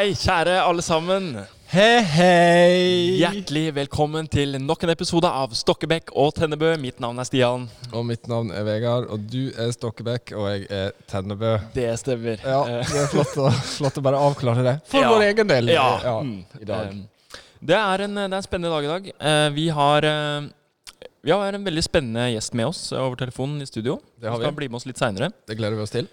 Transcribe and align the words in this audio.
Hei, 0.00 0.14
kjære 0.16 0.54
alle 0.64 0.80
sammen. 0.80 1.24
Hei, 1.68 1.98
hei! 2.08 2.76
Hjertelig 3.20 3.66
velkommen 3.76 4.24
til 4.32 4.54
nok 4.56 4.86
en 4.86 4.92
episode 4.94 5.28
av 5.28 5.52
Stokkebekk 5.52 6.14
og 6.16 6.30
Tennebø. 6.38 6.70
Mitt 6.80 7.02
navn 7.04 7.20
er 7.20 7.28
Stian. 7.28 7.66
Og 7.92 8.06
mitt 8.08 8.24
navn 8.32 8.48
er 8.56 8.64
Vegard, 8.64 9.10
og 9.12 9.26
du 9.28 9.50
er 9.60 9.68
Stokkebekk, 9.76 10.32
og 10.40 10.46
jeg 10.54 10.64
er 10.72 10.94
Tennebø. 11.10 11.50
Det 11.76 11.90
stemmer. 12.00 12.40
Ja, 12.40 12.62
Eh, 12.64 12.80
det 12.88 13.02
er 13.02 13.10
flott 13.12 13.36
å, 13.44 13.50
flott 13.74 14.00
å 14.00 14.06
bare 14.08 14.22
avklare 14.30 14.64
det. 14.64 14.74
For 14.88 15.04
Ja. 15.04 15.12
vår 15.12 15.26
egen 15.28 15.52
del. 15.52 15.68
Ja. 15.68 16.00
ja. 16.02 16.16
i 16.62 16.64
dag. 16.64 16.96
eh, 16.96 17.36
Det 17.60 17.76
er, 17.76 18.00
en, 18.08 18.14
det 18.14 18.24
er 18.32 18.36
en 18.40 18.48
spennende 18.48 18.72
dag 18.72 18.84
i 18.88 18.92
dag. 18.94 19.12
Eh, 19.20 19.50
Vi 19.60 19.68
har, 19.68 20.02
eh, 20.02 20.48
vi 21.22 21.30
har 21.30 21.52
en 21.52 21.64
veldig 21.68 21.84
spennende 21.84 22.30
gjest 22.32 22.54
med 22.56 22.72
oss 22.72 22.86
over 22.96 23.16
telefonen 23.20 23.60
i 23.60 23.66
studio. 23.68 24.00
Det 24.18 24.30
har 24.32 24.38
vi. 24.38 24.44
skal 24.48 24.56
bli 24.56 24.68
med 24.72 24.76
oss 24.80 24.86
litt 24.86 24.96
seinere. 24.96 25.30
Det 25.46 25.58
gleder 25.60 25.76
vi 25.76 25.82
oss 25.82 25.90
til. 25.90 26.08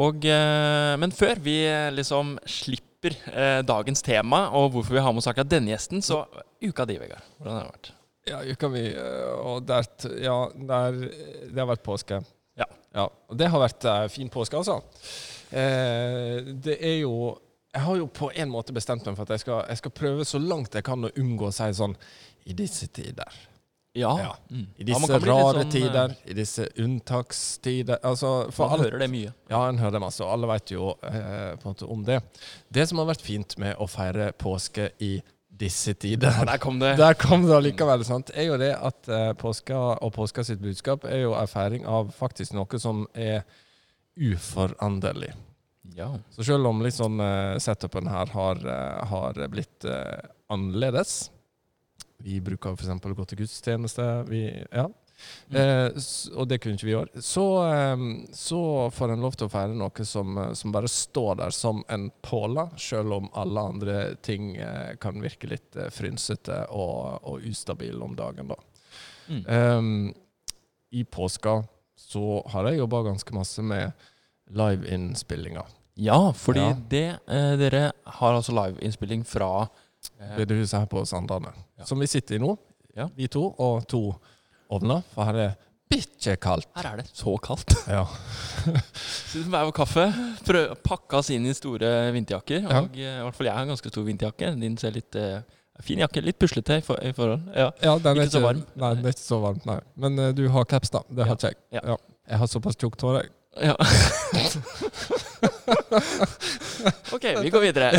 Og, 0.00 0.24
eh, 0.24 0.96
men 0.96 1.10
før 1.12 1.36
vi 1.44 1.66
eh, 1.66 1.90
liksom 1.92 2.38
slipper 2.46 2.87
eh, 3.04 3.60
dagens 3.66 4.02
tema 4.02 4.48
og 4.56 4.72
hvorfor 4.74 4.96
vi 4.96 5.04
har 5.04 5.12
med 5.14 5.22
oss 5.22 5.30
akkurat 5.30 5.50
denne 5.50 5.72
gjesten, 5.72 6.02
så 6.02 6.24
uka 6.64 6.86
di, 6.88 6.98
Vegard. 7.00 7.24
Hvordan 7.38 7.56
har 7.56 7.66
det 7.66 7.76
vært? 7.76 7.92
Ja, 8.28 8.42
uka 8.44 8.68
mi 8.68 8.82
eh, 8.90 9.34
Og 9.40 9.62
der, 9.64 9.86
ja, 10.20 10.36
der 10.52 10.96
Det 11.48 11.56
har 11.56 11.70
vært 11.70 11.86
påske. 11.86 12.20
Ja. 12.96 13.08
Og 13.28 13.36
det 13.38 13.50
har 13.52 13.62
vært 13.62 13.84
eh, 13.88 14.06
fin 14.12 14.30
påske, 14.32 14.58
altså. 14.58 14.80
Eh, 15.50 16.40
det 16.64 16.78
er 16.80 16.98
jo 17.02 17.36
Jeg 17.74 17.84
har 17.84 17.96
jo 18.00 18.08
på 18.08 18.30
en 18.34 18.50
måte 18.50 18.74
bestemt 18.74 19.06
meg 19.06 19.16
for 19.16 19.28
at 19.28 19.36
jeg 19.36 19.44
skal, 19.44 19.62
jeg 19.68 19.80
skal 19.82 19.94
prøve 19.94 20.24
så 20.24 20.40
langt 20.40 20.74
jeg 20.74 20.86
kan 20.86 21.04
å 21.04 21.12
unngå 21.20 21.50
å 21.50 21.54
si 21.54 21.68
sånn 21.76 21.94
I 22.48 22.56
disse 22.56 22.88
tider. 22.88 23.28
Ja. 23.98 24.12
Ja. 24.22 24.34
Mm. 24.50 24.66
I 24.76 24.86
disse 24.88 25.12
ja, 25.12 25.20
rare 25.24 25.62
sånn, 25.62 25.64
eh, 25.64 25.72
tider, 25.74 26.14
i 26.24 26.36
disse 26.38 26.68
unntakstider 26.78 27.98
Altså, 28.06 28.30
Man 28.54 28.76
alt, 28.76 28.84
hører 28.86 29.02
det 29.02 29.10
mye. 29.12 29.32
Ja, 29.50 29.64
en 29.68 29.80
hører 29.82 29.98
det 29.98 30.04
masse, 30.04 30.22
og 30.24 30.34
alle 30.36 30.50
vet 30.52 30.74
jo 30.74 30.92
eh, 31.02 31.56
på 31.58 31.66
en 31.66 31.74
måte 31.74 31.90
om 31.90 32.04
det. 32.06 32.20
Det 32.72 32.86
som 32.90 33.02
har 33.02 33.10
vært 33.10 33.26
fint 33.26 33.58
med 33.60 33.76
å 33.82 33.88
feire 33.90 34.30
påske 34.38 34.92
i 35.04 35.16
disse 35.58 35.94
tider 35.98 36.30
Ja, 36.30 36.44
der 36.46 36.60
kom 36.62 36.78
det. 36.78 36.94
Der 37.00 37.16
kom 37.18 37.46
det 37.48 37.56
allikevel, 37.56 38.04
sant, 38.06 38.30
er 38.34 38.52
jo 38.52 38.58
det 38.60 38.74
at 38.76 39.10
eh, 39.10 39.32
påska 39.38 39.80
og 39.98 40.12
påska 40.14 40.46
sitt 40.46 40.62
budskap 40.62 41.06
er 41.08 41.24
jo 41.24 41.34
en 41.38 41.50
feiring 41.50 41.88
av 41.88 42.12
faktisk 42.14 42.54
noe 42.56 42.80
som 42.82 43.06
er 43.18 43.42
uforanderlig. 44.18 45.32
Ja. 45.96 46.12
Så 46.30 46.44
selv 46.44 46.66
om 46.66 46.82
liksom 46.82 47.20
eh, 47.20 47.56
setupen 47.62 48.08
her 48.10 48.30
har, 48.34 48.62
eh, 48.66 49.08
har 49.10 49.40
blitt 49.50 49.84
eh, 49.88 50.18
annerledes 50.52 51.30
Vi 52.22 52.40
bruker 52.42 52.74
f.eks. 52.74 52.88
å 52.90 53.14
gå 53.14 53.24
til 53.30 53.38
gudstjeneste. 53.44 54.06
Vi, 54.28 54.40
ja. 54.74 54.88
Eh, 55.50 55.88
og 56.38 56.46
det 56.50 56.60
kunne 56.62 56.76
ikke 56.78 56.86
vi 56.86 56.92
i 56.92 56.98
år. 56.98 57.08
Så, 57.22 57.44
eh, 57.66 58.02
så 58.34 58.60
får 58.94 59.12
en 59.14 59.22
lov 59.24 59.34
til 59.38 59.48
å 59.48 59.52
feire 59.52 59.74
noe 59.74 60.04
som, 60.06 60.36
eh, 60.38 60.52
som 60.58 60.74
bare 60.74 60.90
står 60.90 61.38
der 61.40 61.54
som 61.54 61.82
en 61.90 62.08
påle, 62.22 62.68
selv 62.78 63.16
om 63.18 63.30
alle 63.38 63.64
andre 63.72 63.96
ting 64.22 64.56
eh, 64.56 64.94
kan 65.02 65.18
virke 65.22 65.50
litt 65.50 65.76
eh, 65.78 65.90
frynsete 65.94 66.64
og, 66.70 67.18
og 67.26 67.46
ustabile 67.50 68.02
om 68.06 68.14
dagen. 68.18 68.50
da. 68.54 68.58
Mm. 69.28 69.42
Um, 69.46 70.14
I 70.94 71.02
påska 71.04 71.60
så 71.98 72.42
har 72.54 72.70
jeg 72.70 72.78
jobba 72.78 73.02
ganske 73.10 73.34
masse 73.36 73.62
med 73.62 73.92
liveinnspillinger. 74.54 75.66
Ja, 75.98 76.32
fordi 76.32 76.60
Ja. 76.62 76.76
det 76.88 77.18
eh, 77.26 77.56
Dere 77.58 77.92
har 78.06 78.34
altså 78.38 78.54
liveinnspilling 78.54 79.24
fra 79.26 79.68
bedehuset 80.36 80.80
her 80.80 80.86
på 80.90 81.04
Sandane. 81.06 81.52
Ja. 81.78 81.84
Som 81.88 82.00
vi 82.02 82.06
sitter 82.10 82.36
i 82.36 82.42
nå, 82.42 82.56
Ja. 82.96 83.08
vi 83.16 83.28
to, 83.28 83.54
og 83.58 83.86
to 83.88 84.14
ovner. 84.70 85.02
For 85.14 85.24
her 85.28 85.34
er 85.44 85.52
bikkje 85.88 86.34
kaldt. 86.36 86.66
Her 86.76 86.90
er 86.92 86.96
det 87.02 87.10
så 87.14 87.36
kaldt. 87.40 87.72
Ja. 87.88 88.02
Sitter 88.92 89.46
med 89.48 89.54
hver 89.54 89.68
vår 89.70 89.76
kaffe, 89.78 90.04
prøv, 90.44 90.74
pakka 90.84 91.20
oss 91.22 91.30
inn 91.32 91.46
i 91.48 91.54
store 91.56 91.92
vinterjakker. 92.16 92.66
Ja. 92.66 92.82
Og 92.82 92.98
eh, 92.98 93.14
i 93.20 93.22
hvert 93.24 93.38
fall 93.38 93.48
jeg 93.48 93.56
har 93.56 93.64
en 93.64 93.72
ganske 93.72 93.92
stor 93.92 94.04
vinterjakke. 94.08 94.50
Din 94.60 94.76
ser 94.80 94.92
litt 94.96 95.16
uh, 95.16 95.38
fin 95.84 96.02
jakke. 96.02 96.20
Litt 96.24 96.38
puslete 96.42 96.80
i, 96.80 96.84
for, 96.84 97.00
i 97.00 97.14
forhold. 97.16 97.46
Ja. 97.54 97.70
den 97.80 98.10
er 98.12 98.24
Ikke 98.26 98.34
så 98.36 98.44
varm. 98.44 98.64
Nei, 98.74 98.92
den 98.98 99.08
er 99.08 99.16
ikke 99.16 99.24
så 99.24 99.40
varm, 99.44 99.62
nei. 99.68 99.78
Men 99.96 100.18
uh, 100.20 100.28
du 100.36 100.44
har 100.52 100.68
caps, 100.68 100.92
da. 100.92 101.04
Det 101.08 101.24
Ja. 101.24 101.30
har 101.30 101.38
ikke 101.40 101.54
jeg. 101.54 101.84
Ja. 101.84 101.96
Jeg 102.28 102.38
har 102.42 102.50
såpass 102.52 102.76
tjukt 102.76 103.00
hår, 103.06 103.22
jeg. 103.22 103.30
Ja. 103.62 103.76
ok, 107.12 107.24
vi 107.42 107.50
går 107.50 107.60
videre. 107.60 107.90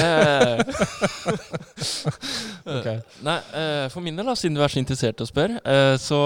okay. 2.80 3.00
Nei, 3.26 3.38
eh, 3.54 3.86
for 3.94 4.02
min 4.06 4.16
del, 4.20 4.30
siden 4.40 4.56
du 4.58 4.62
er 4.64 4.72
så 4.72 4.80
interessert 4.82 5.22
i 5.22 5.24
å 5.26 5.30
spørre, 5.30 5.56
eh, 5.64 5.96
så 6.02 6.20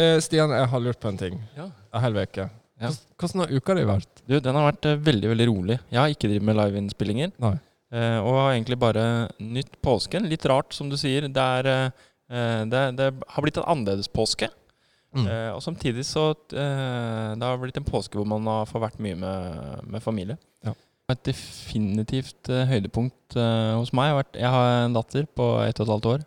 Eh, 0.00 0.18
Stian, 0.22 0.50
jeg 0.54 0.68
har 0.72 0.80
lurt 0.82 1.00
på 1.00 1.08
en 1.10 1.18
ting. 1.20 1.34
Ja. 1.56 1.66
En 1.94 2.00
hel 2.04 2.14
uke. 2.20 2.44
Ja. 2.80 2.88
Hvordan- 3.18 3.40
har 3.44 3.50
uka 3.52 3.74
di 3.74 3.82
vært? 3.84 4.08
Du, 4.26 4.40
den 4.40 4.54
har 4.54 4.72
vært 4.72 4.84
eh, 4.86 4.96
veldig, 4.96 5.28
veldig 5.34 5.46
rolig. 5.48 5.78
Jeg 5.90 6.00
har 6.00 6.08
ikke 6.08 6.28
drevet 6.30 6.42
med 6.48 6.56
liveinnspillinger. 6.56 7.30
Eh, 7.92 8.18
og 8.22 8.34
har 8.38 8.52
egentlig 8.54 8.78
bare 8.78 9.28
nytt 9.40 9.82
påsken. 9.82 10.28
Litt 10.28 10.46
rart, 10.46 10.72
som 10.72 10.88
du 10.88 10.96
sier. 10.96 11.28
Det, 11.28 11.36
er, 11.36 11.66
eh, 12.30 12.64
det, 12.64 12.96
det 12.96 13.12
har 13.28 13.42
blitt 13.42 13.56
en 13.58 13.64
annerledes 13.66 14.08
påske. 14.08 14.48
Mm. 15.10 15.24
Eh, 15.26 15.48
og 15.56 15.58
samtidig 15.64 16.04
så 16.06 16.28
eh, 16.54 17.32
Det 17.34 17.42
har 17.42 17.56
blitt 17.58 17.78
en 17.80 17.86
påske 17.88 18.14
hvor 18.14 18.28
man 18.30 18.44
har 18.46 18.68
får 18.70 18.84
vært 18.84 19.00
mye 19.02 19.16
med, 19.18 19.80
med 19.90 20.02
familie. 20.04 20.36
Ja. 20.62 20.74
Et 21.10 21.24
definitivt 21.26 22.46
eh, 22.52 22.62
høydepunkt 22.70 23.34
eh, 23.34 23.72
hos 23.74 23.90
meg 23.96 24.12
har 24.12 24.20
vært 24.20 24.38
Jeg 24.38 24.52
har 24.54 24.84
en 24.84 24.94
datter 24.94 25.26
på 25.26 25.48
ett 25.64 25.80
og 25.82 25.88
et 25.88 25.92
halvt 25.96 26.08
år. 26.12 26.22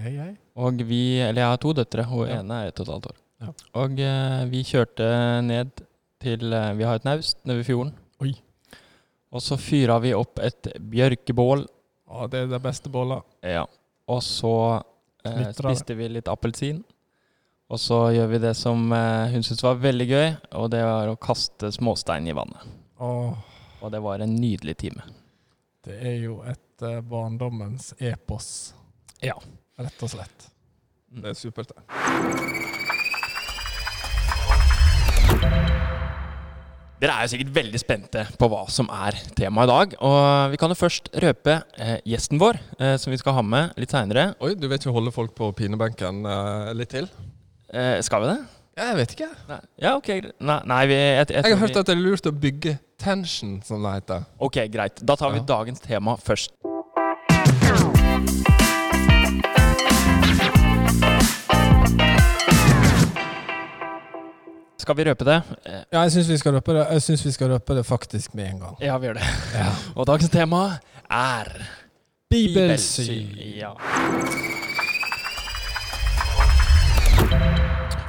Hei, 0.00 0.14
hei. 0.16 0.30
Og 0.56 0.80
vi 0.88 1.02
Eller 1.20 1.42
jeg 1.42 1.50
har 1.52 1.60
to 1.60 1.74
døtre, 1.76 2.06
Hun 2.08 2.24
Ja. 2.28 2.40
ene 2.40 2.62
er 2.62 2.72
ett 2.72 2.80
og 2.80 2.86
et 2.88 2.94
halvt 2.94 3.10
år. 3.12 3.20
Ja. 3.44 3.52
Og 3.82 4.00
eh, 4.00 4.40
vi 4.48 4.64
kjørte 4.64 5.10
ned 5.44 5.84
til 6.24 6.52
eh, 6.56 6.72
Vi 6.80 6.88
har 6.88 6.96
et 6.96 7.04
naust 7.04 7.44
nede 7.44 7.60
ved 7.60 7.68
fjorden. 7.68 7.92
Oi. 8.24 8.32
Og 9.36 9.42
så 9.44 9.58
fyra 9.60 9.98
vi 10.00 10.14
opp 10.16 10.40
et 10.40 10.72
bjørkebål. 10.80 11.66
Å, 12.08 12.28
det 12.32 12.46
er 12.46 12.52
det 12.54 12.62
beste 12.64 12.88
bålet. 12.88 13.26
Ja. 13.44 13.66
Og 14.08 14.22
så 14.24 14.80
spiste 15.52 15.96
vi 15.98 16.08
litt 16.16 16.28
appelsin. 16.32 16.80
Og 17.66 17.80
så 17.82 17.96
gjør 18.14 18.28
vi 18.30 18.38
det 18.44 18.52
som 18.54 18.84
eh, 18.94 19.32
hun 19.32 19.42
syntes 19.42 19.64
var 19.66 19.80
veldig 19.82 20.06
gøy, 20.06 20.26
og 20.60 20.68
det 20.70 20.82
var 20.86 21.10
å 21.10 21.16
kaste 21.18 21.72
småstein 21.74 22.28
i 22.30 22.34
vannet. 22.36 22.62
Åh, 23.02 23.32
Og 23.82 23.90
det 23.92 24.00
var 24.04 24.22
en 24.24 24.36
nydelig 24.38 24.76
time. 24.80 25.02
det 25.86 25.98
er 26.02 26.16
jo 26.22 26.40
et 26.46 26.82
eh, 26.86 27.00
barndommens 27.02 27.92
epos. 27.98 28.72
Ja. 29.22 29.34
Rett 29.78 30.02
og 30.02 30.10
slett. 30.14 30.48
Mm. 31.10 31.22
Det 31.22 31.30
er 31.30 31.38
supert, 31.38 31.74
det. 31.74 32.86
Dere 36.96 37.12
er 37.12 37.26
jo 37.26 37.32
sikkert 37.34 37.50
veldig 37.58 37.78
spente 37.82 38.22
på 38.40 38.46
hva 38.48 38.62
som 38.72 38.86
er 38.88 39.18
temaet 39.36 39.68
i 39.68 39.72
dag. 39.74 39.96
Og 40.08 40.52
vi 40.54 40.60
kan 40.62 40.72
jo 40.72 40.78
først 40.80 41.10
røpe 41.20 41.58
eh, 41.76 41.98
gjesten 42.08 42.40
vår, 42.40 42.56
eh, 42.80 42.94
som 43.02 43.12
vi 43.12 43.18
skal 43.20 43.36
ha 43.36 43.42
med 43.44 43.74
litt 43.76 43.92
seinere. 43.92 44.30
Oi, 44.40 44.54
du 44.56 44.64
vet 44.70 44.86
jo, 44.86 44.94
holde 44.96 45.12
folk 45.12 45.34
på 45.36 45.50
pinebenken 45.58 46.22
eh, 46.24 46.70
litt 46.78 46.94
til? 46.94 47.10
Eh, 47.72 48.00
skal 48.02 48.20
vi 48.22 48.26
det? 48.26 48.38
Ja, 48.76 48.84
Jeg 48.90 48.96
vet 48.96 49.12
ikke. 49.16 49.28
Nei. 49.48 49.58
Ja, 49.80 49.94
ok. 49.96 50.08
Nei, 50.40 50.58
nei 50.68 50.82
vi, 50.86 50.94
jeg, 50.94 51.26
jeg, 51.30 51.44
Jeg 51.44 51.56
har 51.56 51.62
hørt 51.66 51.76
at 51.80 51.86
det 51.88 51.96
er 51.96 52.02
lurt 52.02 52.26
å 52.28 52.32
bygge 52.32 52.76
tension, 53.00 53.58
som 53.64 53.82
det 53.86 53.94
heter. 54.00 54.26
Ok, 54.38 54.60
greit. 54.72 55.00
Da 55.02 55.16
tar 55.16 55.32
vi 55.32 55.40
Ja. 55.42 55.48
dagens 55.56 55.80
tema 55.80 56.16
først. 56.16 56.52
Skal 64.78 64.96
vi 64.96 65.04
røpe 65.08 65.24
det? 65.26 65.40
Eh, 65.64 65.80
Ja, 65.92 66.02
jeg 66.04 66.12
syns 66.12 66.28
vi 66.30 66.36
skal 66.38 66.52
røpe 66.54 66.72
det 66.76 66.86
Jeg 66.92 67.02
synes 67.02 67.24
vi 67.26 67.32
skal 67.32 67.48
røpe 67.50 67.74
det 67.74 67.86
faktisk 67.86 68.34
med 68.34 68.50
en 68.52 68.58
gang. 68.60 68.76
Ja, 68.80 68.98
vi 68.98 69.06
gjør 69.08 69.14
det. 69.18 69.24
Ja. 69.54 69.70
Og 69.96 70.06
dagens 70.06 70.30
tema 70.30 70.78
er 71.10 71.50
Bibelsyn. 72.30 73.34
Ja. 73.56 73.72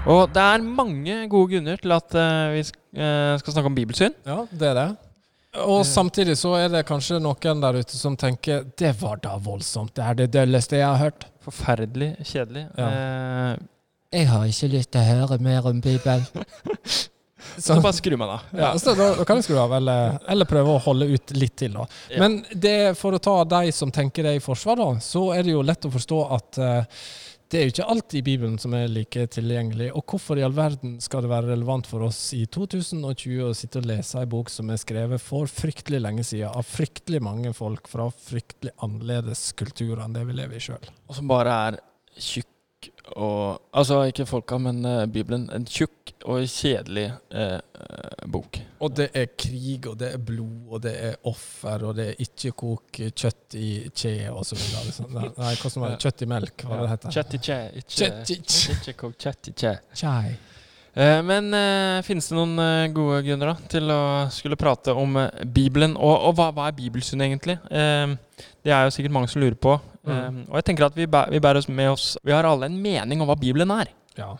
Og 0.07 0.29
det 0.31 0.43
er 0.43 0.63
mange 0.63 1.17
gode 1.31 1.51
grunner 1.55 1.81
til 1.81 1.93
at 1.95 2.15
uh, 2.15 2.53
vi 2.53 2.61
eh, 2.63 3.33
skal 3.41 3.53
snakke 3.53 3.71
om 3.71 3.75
bibelsyn. 3.75 4.15
Ja, 4.27 4.45
det 4.51 4.69
er 4.69 4.77
det. 4.77 4.87
Og 5.63 5.81
samtidig 5.87 6.35
så 6.37 6.53
er 6.59 6.69
det 6.71 6.85
kanskje 6.87 7.17
noen 7.23 7.63
der 7.63 7.79
ute 7.81 7.97
som 7.97 8.17
tenker 8.19 8.67
Det 8.77 8.91
var 9.01 9.19
da 9.23 9.37
voldsomt. 9.41 9.95
Det 9.97 10.05
er 10.05 10.19
det 10.19 10.29
dølleste 10.35 10.79
jeg 10.79 10.85
har 10.87 11.01
hørt. 11.01 11.27
Forferdelig 11.43 12.13
kjedelig. 12.27 12.67
Eh, 12.77 13.57
Jeg 14.13 14.29
har 14.29 14.47
ikke 14.47 14.71
lyst 14.75 14.91
til 14.93 15.01
å 15.01 15.07
høre 15.07 15.39
mer 15.43 15.67
om 15.67 15.81
Bibelen. 15.83 16.25
så 17.63 17.79
bare 17.81 17.95
skru 17.97 18.15
meg, 18.19 18.29
da. 18.29 18.59
Ja, 18.59 18.71
så 18.79 18.93
da, 18.95 19.09
da 19.17 19.25
kan 19.27 19.39
du 19.39 19.45
skru 19.45 19.57
av, 19.59 19.73
eller, 19.79 20.19
eller 20.29 20.47
prøve 20.49 20.75
å 20.75 20.83
holde 20.87 21.09
ut 21.11 21.33
litt 21.35 21.57
til. 21.59 21.73
da. 21.75 21.87
Ja. 22.11 22.21
Men 22.23 22.39
det, 22.53 22.77
for 22.99 23.17
å 23.17 23.23
ta 23.23 23.39
de 23.57 23.71
som 23.75 23.91
tenker 23.91 24.27
det 24.27 24.37
i 24.37 24.43
forsvar, 24.43 24.79
da, 24.79 24.91
så 25.03 25.29
er 25.35 25.47
det 25.47 25.55
jo 25.55 25.65
lett 25.65 25.87
å 25.89 25.93
forstå 25.93 26.21
at 26.37 26.61
eh, 26.63 27.01
det 27.47 27.59
er 27.59 27.63
jo 27.63 27.71
ikke 27.71 27.87
alt 27.93 28.15
i 28.19 28.21
Bibelen 28.25 28.57
som 28.59 28.73
er 28.75 28.89
like 28.91 29.23
tilgjengelig. 29.31 29.87
Og 29.95 30.03
hvorfor 30.11 30.39
i 30.39 30.43
all 30.43 30.55
verden 30.55 30.97
skal 31.03 31.23
det 31.23 31.31
være 31.31 31.53
relevant 31.53 31.87
for 31.87 32.03
oss 32.09 32.19
i 32.35 32.43
2020 32.43 33.45
å 33.47 33.53
sitte 33.55 33.79
og 33.79 33.87
lese 33.87 34.19
ei 34.19 34.27
bok 34.27 34.51
som 34.51 34.67
er 34.73 34.81
skrevet 34.81 35.23
for 35.23 35.47
fryktelig 35.51 36.01
lenge 36.03 36.25
siden, 36.27 36.51
av 36.51 36.67
fryktelig 36.67 37.21
mange 37.23 37.53
folk 37.55 37.87
fra 37.87 38.09
fryktelig 38.11 38.75
annerledes 38.83 39.49
kulturer 39.59 40.03
enn 40.03 40.17
det 40.17 40.25
vi 40.27 40.35
lever 40.35 40.59
i 40.59 40.65
sjøl? 40.67 40.91
Og 41.07 41.15
som 41.15 41.31
bare 41.31 41.55
er 41.69 41.79
tjukk 42.19 42.51
og 43.15 43.61
Altså 43.77 44.01
ikke 44.09 44.25
folka, 44.25 44.57
men 44.57 44.81
uh, 44.85 45.05
Bibelen. 45.05 45.47
En 45.53 45.65
tjukk 45.65 45.93
og 46.27 46.47
kjedelig 46.49 47.05
eh, 47.29 47.59
bok. 48.27 48.57
Og 48.83 48.95
det 48.97 49.05
er 49.15 49.29
krig, 49.37 49.85
og 49.87 49.99
det 49.99 50.09
er 50.15 50.23
blod, 50.23 50.65
og 50.73 50.81
det 50.83 50.93
er 51.11 51.15
offer, 51.29 51.85
og 51.85 51.93
det 51.95 52.07
er 52.09 52.23
ikke 52.25 52.51
kok 52.57 52.99
kjøtt 53.13 53.55
i 53.59 53.69
kje 53.93 54.15
videre. 54.17 54.83
Liksom. 54.89 55.13
Nei, 55.13 55.53
som 55.61 55.85
var 55.85 55.93
det? 55.93 56.01
Kjøtt 56.03 56.25
i 56.25 56.29
melk, 56.33 56.65
hva 56.65 56.81
det 56.81 56.91
heter 56.95 57.15
Kjøtt 57.19 57.37
i 57.37 57.41
kje, 57.47 57.59
ikke, 57.83 58.11
kok 58.99 59.13
ikke 59.13 59.13
kjøtt 59.27 59.51
i 59.51 59.55
kje. 59.61 59.73
Chai. 60.01 60.37
Men 60.97 61.53
eh, 61.53 61.99
finnes 62.01 62.25
det 62.25 62.33
noen 62.33 62.57
eh, 62.57 62.87
gode 62.89 63.19
grunner 63.27 63.51
da, 63.51 63.67
til 63.69 63.91
å 63.93 64.01
skulle 64.33 64.57
prate 64.57 64.95
om 64.97 65.19
eh, 65.21 65.43
Bibelen? 65.45 65.93
Og, 65.93 66.15
og 66.29 66.33
hva, 66.39 66.47
hva 66.55 66.71
er 66.71 66.77
bibelsyn 66.79 67.21
egentlig? 67.21 67.59
Det 67.69 68.73
er 68.73 68.87
jo 68.87 68.95
sikkert 68.95 69.13
mange 69.13 69.29
som 69.29 69.43
lurer 69.43 69.59
på. 69.61 69.75
Eh, 70.07 70.27
Um, 70.27 70.41
og 70.49 70.55
jeg 70.61 70.63
tenker 70.71 70.85
at 70.87 70.95
vi, 70.95 71.05
bæ- 71.05 71.29
vi 71.33 71.39
bærer 71.43 71.57
oss 71.61 71.67
med 71.67 71.89
oss 71.91 72.17
Vi 72.23 72.31
har 72.31 72.45
alle 72.47 72.65
en 72.69 72.81
mening 72.81 73.21
om 73.21 73.27
hva 73.27 73.35
Bibelen 73.39 73.71
er. 73.75 73.89
Ja. 74.17 74.35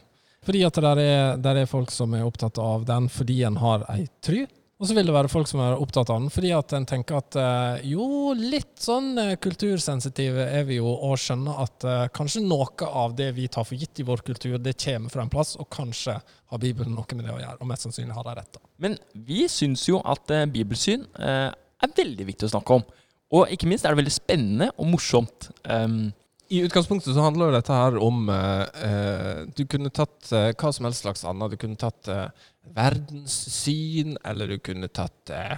Fordi 0.48 0.62
at 0.64 0.78
der 0.80 1.00
er, 1.02 1.38
der 1.44 1.56
er 1.64 1.66
folk 1.68 1.92
som 1.92 2.14
er 2.16 2.24
opptatt 2.24 2.58
av 2.62 2.86
den 2.88 3.10
fordi 3.12 3.42
en 3.44 3.58
har 3.60 3.84
ei 3.92 4.06
try. 4.24 4.46
Og 4.80 4.86
så 4.86 4.94
vil 4.94 5.08
det 5.10 5.14
være 5.16 5.28
folk 5.34 5.48
som 5.50 5.60
er 5.66 5.74
opptatt 5.82 6.12
av 6.14 6.20
den 6.22 6.30
fordi 6.30 6.52
at 6.54 6.72
en 6.78 6.86
tenker 6.86 7.18
at 7.18 7.36
eh, 7.42 7.88
jo, 7.90 8.34
litt 8.38 8.76
sånn 8.80 9.18
eh, 9.18 9.32
kultursensitive 9.42 10.46
er 10.54 10.64
vi 10.70 10.78
jo, 10.78 10.88
og 10.88 11.18
skjønner 11.20 11.62
at 11.64 11.84
eh, 11.88 12.04
kanskje 12.16 12.44
noe 12.46 12.88
av 12.88 13.16
det 13.18 13.32
vi 13.38 13.48
tar 13.52 13.66
for 13.66 13.76
gitt 13.76 14.00
i 14.00 14.06
vår 14.08 14.22
kultur, 14.28 14.58
det 14.62 14.76
kommer 14.84 15.10
fra 15.10 15.26
en 15.26 15.32
plass, 15.34 15.56
og 15.60 15.68
kanskje 15.74 16.16
har 16.22 16.62
Bibelen 16.62 16.94
noe 16.96 17.18
med 17.18 17.26
det 17.26 17.34
å 17.34 17.40
gjøre. 17.42 17.58
Og 17.60 17.68
mest 17.72 17.88
sannsynlig 17.88 18.14
har 18.16 18.24
de 18.30 18.36
rett. 18.38 18.54
da. 18.54 18.62
Men 18.86 18.98
vi 19.28 19.48
syns 19.52 19.88
jo 19.90 20.00
at 20.06 20.30
eh, 20.32 20.46
bibelsyn 20.46 21.08
eh, 21.20 21.50
er 21.52 21.94
veldig 21.98 22.26
viktig 22.30 22.48
å 22.48 22.54
snakke 22.56 22.78
om. 22.80 22.86
Og 23.36 23.52
ikke 23.52 23.68
minst 23.68 23.86
er 23.86 23.92
det 23.94 24.02
veldig 24.04 24.16
spennende 24.16 24.72
og 24.78 24.88
morsomt. 24.94 25.50
Um, 25.68 26.14
I 26.48 26.62
utgangspunktet 26.64 27.12
så 27.12 27.26
handler 27.26 27.50
jo 27.50 27.56
dette 27.58 27.76
her 27.76 27.98
om 28.00 28.30
eh, 28.32 28.86
eh, 28.88 29.40
Du 29.52 29.66
kunne 29.68 29.92
tatt 29.92 30.30
eh, 30.32 30.54
hva 30.56 30.72
som 30.72 30.88
helst 30.88 31.04
slags 31.04 31.26
annet. 31.28 31.52
Du 31.52 31.60
kunne 31.60 31.76
tatt 31.76 32.08
eh, 32.08 32.30
verdenssyn, 32.78 34.16
eller 34.24 34.54
du 34.54 34.62
kunne 34.64 34.88
tatt 34.88 35.34
eh, 35.36 35.58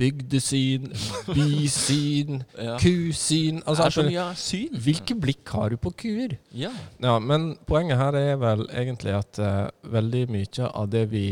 bygdesyn, 0.00 0.90
bysyn, 1.36 2.42
ja. 2.58 2.74
kusyn 2.82 3.62
altså, 3.62 3.86
er 3.86 3.94
så 3.94 4.06
mye 4.08 4.26
syn. 4.42 4.74
Hvilke 4.88 5.14
blikk 5.22 5.54
har 5.54 5.70
du 5.70 5.78
på 5.78 5.94
kuer? 6.02 6.34
Ja. 6.50 6.72
Ja, 6.98 7.20
men 7.22 7.52
poenget 7.70 8.02
her 8.02 8.18
er 8.18 8.34
vel 8.42 8.66
egentlig 8.74 9.14
at 9.20 9.38
eh, 9.38 9.68
veldig 9.94 10.26
mye 10.34 10.74
av 10.74 10.90
det 10.90 11.06
vi 11.14 11.26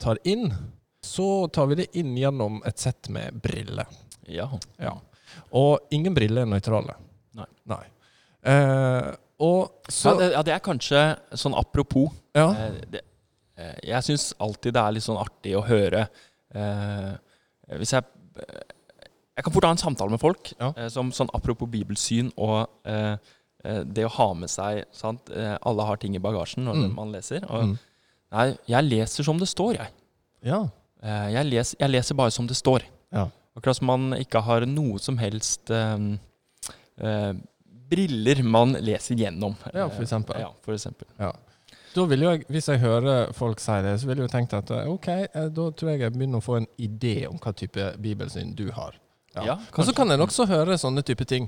tar 0.00 0.18
inn, 0.28 0.50
så 1.04 1.46
tar 1.52 1.68
vi 1.68 1.82
det 1.82 1.90
inn 2.00 2.12
gjennom 2.16 2.60
et 2.68 2.80
sett 2.80 3.08
med 3.12 3.40
briller. 3.44 3.88
Ja. 4.28 4.48
Ja. 4.78 4.92
Og 5.52 5.80
ingen 5.90 6.14
briller 6.14 6.42
er 6.42 6.46
nøytrale. 6.46 6.94
Nei. 7.66 7.84
Eh, 8.44 9.12
og 9.42 9.86
så 9.90 10.12
ja, 10.12 10.18
det, 10.18 10.28
ja, 10.34 10.42
det 10.46 10.52
er 10.56 10.62
kanskje 10.64 11.02
sånn 11.38 11.54
apropos. 11.58 12.10
Ja. 12.34 12.48
Eh, 12.52 12.80
det, 12.90 13.02
eh, 13.56 13.76
jeg 13.92 14.02
syns 14.08 14.32
alltid 14.42 14.74
det 14.74 14.82
er 14.82 14.92
litt 14.96 15.06
sånn 15.06 15.20
artig 15.20 15.54
å 15.58 15.62
høre 15.66 16.08
eh, 16.54 17.12
Hvis 17.78 17.92
jeg 17.94 18.02
Jeg 19.36 19.44
kan 19.46 19.52
fort 19.54 19.64
ha 19.64 19.70
en 19.72 19.80
samtale 19.80 20.10
med 20.12 20.20
folk 20.20 20.52
Ja. 20.58 20.72
eh, 20.76 20.88
som 20.92 21.12
sånn 21.14 21.30
apropos 21.34 21.68
bibelsyn 21.70 22.32
og 22.36 22.66
eh, 22.84 23.16
eh, 23.64 23.82
det 23.84 24.04
å 24.08 24.12
ha 24.18 24.28
med 24.34 24.50
seg 24.50 24.84
sant? 24.92 25.30
Eh, 25.30 25.54
Alle 25.62 25.86
har 25.88 25.96
ting 26.02 26.14
i 26.16 26.22
bagasjen 26.22 26.64
når 26.66 26.74
Mm. 26.82 26.94
man 26.94 27.12
leser. 27.12 27.44
Og, 27.48 27.62
Mm. 27.72 27.78
Nei, 28.32 28.56
jeg 28.66 28.84
leser 28.88 29.24
som 29.24 29.38
det 29.38 29.48
står, 29.48 29.74
jeg. 29.76 29.90
Ja. 30.42 30.62
Eh, 31.02 31.28
jeg, 31.34 31.46
les, 31.50 31.74
jeg 31.78 31.90
leser 31.90 32.14
bare 32.16 32.30
som 32.32 32.46
det 32.46 32.56
står. 32.56 32.82
Ja. 33.12 33.26
Akkurat 33.56 33.76
som 33.76 33.86
man 33.90 34.12
ikke 34.16 34.40
har 34.46 34.64
noe 34.66 34.98
som 35.02 35.18
helst 35.20 35.70
eh, 35.70 36.04
eh, 37.04 37.32
briller 37.92 38.42
man 38.42 38.72
leser 38.80 39.18
gjennom. 39.20 39.56
Ja, 39.74 39.88
for 39.92 40.02
eksempel. 40.06 40.38
Ja, 40.40 40.52
for 40.64 40.72
eksempel. 40.76 41.08
Da 41.92 42.04
vil 42.08 42.22
jeg, 42.24 42.44
Hvis 42.48 42.70
jeg 42.72 42.80
hører 42.80 43.34
folk 43.36 43.60
si 43.60 43.74
det, 43.84 43.98
så 44.00 44.08
vil 44.08 44.22
jeg 44.22 44.28
jo 44.30 44.32
tenke 44.32 44.56
at 44.62 44.70
eh, 44.72 44.86
ok, 44.88 45.08
eh, 45.26 45.48
da 45.52 45.66
tror 45.76 45.90
jeg 45.92 46.00
jeg 46.06 46.14
begynner 46.14 46.40
å 46.40 46.44
få 46.46 46.56
en 46.62 46.68
idé 46.80 47.26
om 47.28 47.36
hva 47.42 47.52
type 47.52 47.90
bibelsyn 48.00 48.54
du 48.56 48.70
har. 48.72 48.96
Ja, 49.36 49.58
Og 49.76 49.84
så 49.88 49.92
kan 49.96 50.10
en 50.12 50.20
også 50.24 50.44
høre 50.48 50.76
sånne 50.80 51.04
type 51.08 51.24
ting. 51.28 51.46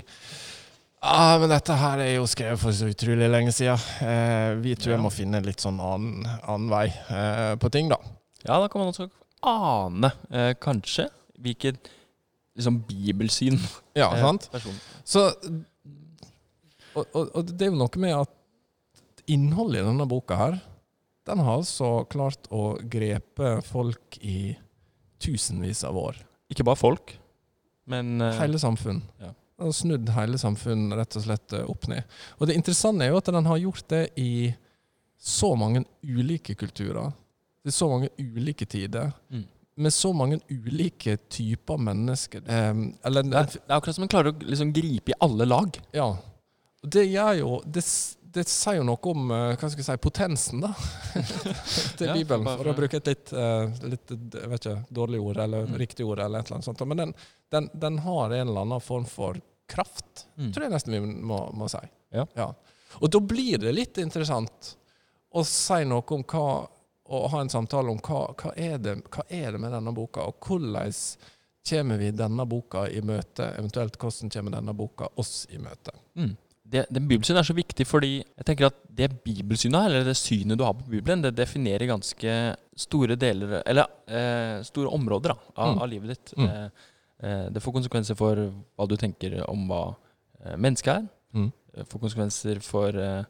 Ah, 1.05 1.35
men 1.37 1.51
dette 1.53 1.73
her 1.77 1.99
er 2.01 2.15
jo 2.15 2.23
skrevet 2.29 2.57
for 2.57 2.73
så 2.73 2.87
utrolig 2.89 3.27
lenge 3.29 3.51
siden. 3.53 3.81
Eh, 4.01 4.53
vi 4.61 4.73
tror 4.77 4.93
Ja. 4.93 4.95
jeg 4.97 5.03
må 5.03 5.11
finne 5.13 5.41
litt 5.45 5.61
sånn 5.61 5.77
annen, 5.81 6.25
annen 6.45 6.69
vei 6.71 6.87
eh, 6.89 7.55
på 7.61 7.69
ting, 7.73 7.89
da. 7.89 7.97
Ja, 8.45 8.57
da 8.61 8.67
kan 8.69 8.81
man 8.81 8.89
også 8.93 9.09
ane, 9.45 10.11
eh, 10.33 10.53
kanskje, 10.61 11.09
hvilket 11.41 11.89
liksom 12.55 12.79
bibelsyn 12.87 13.57
Ja, 13.97 14.09
eh, 14.11 14.21
sant? 14.23 14.47
personen 14.53 14.79
Så 15.03 15.27
og, 16.95 17.03
og, 17.11 17.31
og 17.35 17.51
det 17.51 17.67
er 17.67 17.73
jo 17.73 17.79
noe 17.81 18.01
med 18.01 18.15
at 18.15 19.25
innholdet 19.31 19.81
i 19.81 19.87
denne 19.87 20.07
boka 20.07 20.37
her, 20.39 20.59
den 21.25 21.41
har 21.43 21.57
altså 21.59 22.05
klart 22.07 22.47
å 22.53 22.75
grepe 22.79 23.57
folk 23.65 24.19
i 24.21 24.53
tusenvis 25.19 25.81
av 25.87 25.97
år. 25.97 26.19
Ikke 26.53 26.65
bare 26.67 26.79
folk, 26.79 27.15
men 27.89 28.21
uh, 28.21 28.31
Hele 28.39 28.59
samfunn. 28.61 29.01
Ja. 29.21 29.33
Den 29.55 29.69
har 29.69 29.75
snudd 29.77 30.09
hele 30.11 30.37
samfunn 30.41 30.89
rett 30.97 31.15
og 31.15 31.23
slett 31.23 31.53
eh, 31.55 31.67
opp 31.71 31.85
ned. 31.87 32.03
Og 32.39 32.49
det 32.49 32.57
interessante 32.59 33.05
er 33.05 33.13
jo 33.13 33.19
at 33.21 33.29
den 33.31 33.47
har 33.47 33.61
gjort 33.61 33.85
det 33.93 34.01
i 34.19 34.51
så 35.15 35.53
mange 35.55 35.85
ulike 36.03 36.57
kulturer. 36.59 37.13
I 37.63 37.71
så 37.71 37.87
mange 37.89 38.09
ulike 38.19 38.67
tider. 38.67 39.13
Mm. 39.31 39.45
Med 39.77 39.91
så 39.93 40.13
mange 40.15 40.37
ulike 40.49 41.17
typer 41.29 41.77
mennesker. 41.77 42.41
Um, 42.47 42.93
eller 43.03 43.23
det, 43.27 43.35
er, 43.35 43.49
det 43.57 43.63
er 43.67 43.75
akkurat 43.79 43.95
som 43.97 44.05
en 44.05 44.11
klarer 44.13 44.31
å 44.31 44.45
liksom 44.47 44.69
gripe 44.75 45.11
i 45.11 45.17
alle 45.19 45.45
lag. 45.49 45.79
Ja. 45.91 46.13
Det 46.85 47.03
gjør 47.09 47.33
jo 47.39 47.49
Det, 47.65 47.81
det 48.35 48.43
sier 48.51 48.77
jo 48.77 48.85
noe 48.87 49.09
om 49.11 49.31
eh, 49.31 49.55
hva 49.57 49.69
skal 49.71 49.81
jeg 49.81 49.87
si, 49.87 49.97
potensen, 50.03 50.61
da. 50.63 50.69
til 51.97 52.07
Ja, 52.09 52.13
Bibelen, 52.15 52.47
for 52.47 52.67
å 52.71 52.75
bruke 52.77 52.99
et 52.99 53.07
litt, 53.09 53.31
eh, 53.33 53.75
litt 53.91 54.11
jeg 54.15 54.49
vet 54.51 54.65
ikke, 54.67 54.77
dårlig 54.95 55.21
ord, 55.23 55.39
eller 55.45 55.65
Mm. 55.67 55.77
riktig 55.79 56.05
ord, 56.07 56.19
eller 56.19 56.39
et 56.43 56.45
eller 56.49 56.57
annet 56.59 56.67
sånt. 56.69 56.83
Men 56.87 56.97
den, 57.03 57.13
den, 57.51 57.69
den 57.73 57.99
har 58.05 58.31
en 58.35 58.47
eller 58.47 58.61
annen 58.65 58.81
form 58.83 59.05
for 59.09 59.39
kraft, 59.71 60.25
Mm. 60.37 60.51
tror 60.53 60.63
jeg 60.67 60.71
nesten 60.75 60.93
vi 60.93 60.99
må, 61.31 61.39
må 61.55 61.67
si. 61.71 61.79
Ja. 62.13 62.25
Og 63.01 63.09
da 63.11 63.19
blir 63.19 63.57
det 63.59 63.71
litt 63.75 63.97
interessant 64.03 64.75
å 65.35 65.43
si 65.47 65.81
noe 65.87 66.03
om 66.15 66.23
hva 66.23 66.67
og 67.05 67.29
ha 67.31 67.41
en 67.41 67.51
samtale 67.53 67.91
om 67.91 67.99
hva, 68.01 68.21
hva, 68.39 68.51
er 68.57 68.79
det, 68.81 68.95
hva 69.13 69.25
er 69.29 69.53
det 69.53 69.61
med 69.61 69.73
denne 69.75 69.93
boka, 69.95 70.25
og 70.25 70.39
hvordan 70.41 70.95
kommer 71.65 71.97
vi 72.01 72.11
denne 72.13 72.45
boka 72.49 72.85
i 72.89 73.01
møte, 73.05 73.51
eventuelt 73.59 73.97
hvordan 74.01 74.31
kommer 74.33 74.53
denne 74.57 74.73
boka 74.77 75.09
oss 75.21 75.45
i 75.53 75.61
møte. 75.61 75.93
Mm. 76.17 76.33
Det, 76.65 76.85
det 76.89 77.01
bibelsynet 77.05 77.43
er 77.43 77.45
så 77.45 77.53
viktig 77.53 77.85
fordi 77.85 78.11
jeg 78.17 78.45
tenker 78.47 78.71
at 78.71 78.77
det 78.89 79.11
bibelsynet, 79.25 79.85
eller 79.85 80.05
det 80.07 80.15
synet 80.17 80.57
du 80.57 80.63
har 80.65 80.73
på 80.73 80.87
Bibelen, 80.89 81.21
det 81.21 81.35
definerer 81.37 81.89
ganske 81.91 82.37
store 82.85 83.17
deler, 83.21 83.59
eller 83.61 83.91
eh, 84.09 84.63
store 84.65 84.93
områder 84.97 85.35
da, 85.35 85.37
av, 85.55 85.75
Mm. 85.75 85.81
av 85.81 85.89
livet 85.89 86.13
ditt. 86.15 86.33
Mm. 86.37 86.47
Eh, 86.49 86.69
eh, 87.21 87.45
det 87.53 87.61
får 87.61 87.77
konsekvenser 87.77 88.17
for 88.17 88.41
hva 88.49 88.89
du 88.89 88.97
tenker 88.97 89.37
om 89.45 89.67
hva 89.69 89.83
eh, 90.41 90.57
mennesket 90.57 90.95
er. 90.95 91.05
Mm. 91.37 91.51
Det 91.75 91.85
får 91.91 92.01
konsekvenser 92.07 92.61
for 92.65 92.97
eh, 92.97 93.19
eh, 93.19 93.25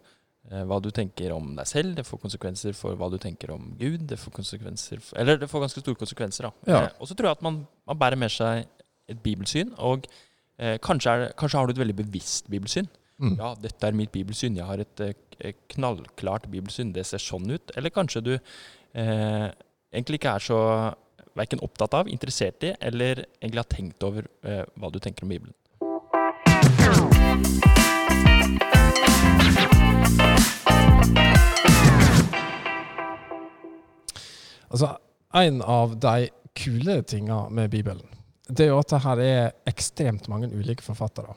hva 0.45 0.77
du 0.83 0.91
tenker 0.93 1.33
om 1.33 1.55
deg 1.57 1.67
selv. 1.69 1.95
Det 1.97 2.05
får 2.05 2.21
konsekvenser 2.21 2.75
for 2.77 2.97
hva 2.99 3.09
du 3.09 3.17
tenker 3.21 3.51
om 3.55 3.71
Gud. 3.79 4.05
Det 4.09 4.19
får 4.21 4.35
konsekvenser 4.35 5.01
for, 5.01 5.17
Eller 5.21 5.39
det 5.41 5.49
får 5.49 5.65
ganske 5.65 5.81
store 5.81 5.97
konsekvenser. 5.99 6.49
da. 6.49 6.71
Ja. 6.71 6.81
Eh, 6.83 6.91
og 6.99 7.09
så 7.09 7.15
tror 7.17 7.31
jeg 7.31 7.39
at 7.39 7.45
man, 7.45 7.63
man 7.87 7.99
bærer 7.99 8.19
med 8.19 8.29
seg 8.33 8.65
et 9.09 9.21
bibelsyn, 9.21 9.73
og 9.77 10.05
eh, 10.59 10.77
kanskje, 10.81 11.11
er, 11.11 11.33
kanskje 11.37 11.57
har 11.59 11.67
du 11.67 11.73
et 11.73 11.81
veldig 11.81 11.97
bevisst 12.03 12.49
bibelsyn. 12.49 12.87
Mm. 13.17 13.37
Ja, 13.39 13.53
dette 13.61 13.87
er 13.87 13.95
mitt 13.95 14.11
bibelsyn. 14.11 14.57
Jeg 14.57 14.65
har 14.65 14.81
et 14.83 15.05
eh, 15.05 15.53
knallklart 15.75 16.49
bibelsyn. 16.51 16.93
Det 16.93 17.05
ser 17.07 17.21
sånn 17.23 17.49
ut. 17.49 17.73
Eller 17.75 17.93
kanskje 17.95 18.21
du 18.25 18.33
eh, 18.35 19.49
egentlig 19.93 20.21
ikke 20.21 20.35
er 20.35 20.45
så 20.45 20.59
verken 21.35 21.59
opptatt 21.65 21.93
av, 21.99 22.07
interessert 22.11 22.63
i, 22.63 22.73
eller 22.79 23.25
egentlig 23.41 23.63
har 23.63 23.71
tenkt 23.71 24.03
over 24.07 24.27
eh, 24.47 24.63
hva 24.79 24.91
du 24.91 25.01
tenker 25.03 25.27
om 25.27 25.35
Bibelen. 25.35 25.55
Altså, 34.69 34.93
en 35.35 35.61
av 35.61 35.97
de 35.99 36.29
kule 36.55 37.01
tinga 37.03 37.45
med 37.49 37.69
Bibelen, 37.73 38.07
det 38.47 38.67
er 38.67 38.73
jo 38.73 38.79
at 38.79 38.93
det 38.93 39.03
her 39.03 39.21
er 39.25 39.53
ekstremt 39.69 40.29
mange 40.31 40.51
ulike 40.53 40.85
forfattere. 40.85 41.33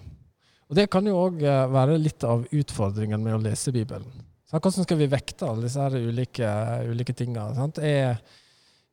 Og 0.69 0.77
det 0.77 0.91
kan 0.93 1.07
jo 1.09 1.17
òg 1.17 1.41
være 1.73 1.97
litt 1.97 2.25
av 2.29 2.45
utfordringen 2.53 3.23
med 3.25 3.39
å 3.39 3.41
lese 3.41 3.73
Bibelen. 3.73 4.11
Så 4.49 4.57
hvordan 4.57 4.85
skal 4.85 5.01
vi 5.01 5.09
vekte 5.13 5.49
alle 5.49 5.67
disse 5.67 5.81
her 5.81 5.97
ulike, 5.97 6.51
ulike 6.89 7.15
tinga? 7.17 7.51
Er 7.85 8.21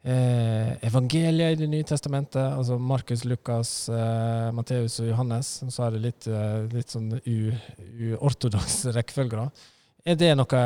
eh, 0.04 0.72
evangeliet 0.88 1.56
i 1.56 1.60
Det 1.62 1.70
nye 1.72 1.88
testamentet, 1.88 2.44
altså 2.44 2.78
Markus, 2.80 3.24
Lukas, 3.28 3.90
eh, 3.90 4.50
Matteus 4.56 5.00
og 5.00 5.08
Johannes, 5.10 5.54
så 5.72 5.86
er 5.86 5.96
det 5.96 6.02
litt, 6.04 6.28
eh, 6.28 6.68
litt 6.76 6.92
sånn 6.92 7.16
uortodoks 7.20 8.86
rekkefølge, 8.98 9.46
da. 9.46 9.72
Er 10.06 10.16
det 10.20 10.36
noe 10.38 10.60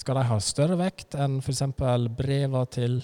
Skal 0.00 0.16
de 0.16 0.22
ha 0.30 0.38
større 0.40 0.78
vekt 0.80 1.16
enn 1.20 1.38
f.eks. 1.44 1.60
breva 2.16 2.64
til 2.72 3.02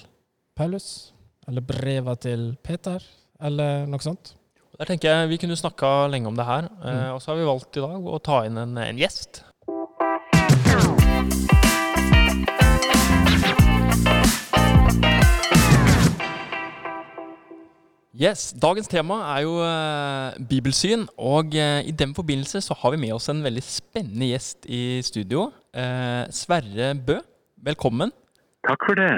Paulus? 0.57 1.12
Eller 1.47 1.61
breva 1.62 2.14
til 2.19 2.55
Peter? 2.64 3.02
Eller 3.45 3.85
noe 3.87 4.00
sånt? 4.00 4.33
Der 4.76 4.88
tenker 4.88 5.12
jeg 5.12 5.28
Vi 5.31 5.38
kunne 5.45 5.57
snakka 5.57 6.09
lenge 6.12 6.28
om 6.28 6.37
det 6.37 6.45
her, 6.49 6.64
eh, 6.83 6.95
Mm. 6.97 7.14
og 7.14 7.21
så 7.23 7.31
har 7.33 7.37
vi 7.37 7.45
valgt 7.49 7.76
i 7.76 7.81
dag 7.85 8.09
å 8.09 8.19
ta 8.23 8.45
inn 8.45 8.57
en, 8.59 8.76
en 8.78 8.99
gjest. 8.99 9.43
Yes, 18.17 18.55
Dagens 18.57 18.89
tema 18.89 19.19
er 19.35 19.43
jo 19.45 19.59
eh, 19.61 20.37
bibelsyn, 20.49 21.03
og 21.21 21.53
eh, 21.53 21.85
i 21.85 21.93
den 21.93 22.15
forbindelse 22.17 22.63
så 22.65 22.73
har 22.81 22.95
vi 22.95 23.01
med 23.03 23.13
oss 23.13 23.29
en 23.29 23.43
veldig 23.45 23.61
spennende 23.61 24.31
gjest 24.31 24.65
i 24.73 25.03
studio. 25.05 25.51
Eh, 25.77 26.25
Sverre 26.33 26.95
Bø, 26.97 27.19
velkommen. 27.69 28.15
Takk 28.65 28.89
for 28.89 28.97
det. 28.97 29.11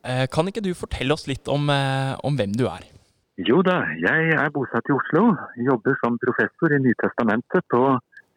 Eh, 0.00 0.24
kan 0.32 0.48
ikke 0.48 0.64
du 0.64 0.72
fortelle 0.72 1.12
oss 1.12 1.28
litt 1.28 1.44
om, 1.52 1.68
eh, 1.68 2.16
om 2.24 2.40
hvem 2.40 2.56
du 2.56 2.64
er? 2.72 2.88
Jo 3.36 3.60
da, 3.68 3.82
jeg 4.00 4.32
er 4.32 4.48
bosatt 4.56 4.88
i 4.88 4.96
Oslo. 4.96 5.36
Jobber 5.68 6.00
som 6.00 6.16
professor 6.24 6.72
i 6.72 6.80
Nytestamentet 6.80 7.68
på 7.68 7.84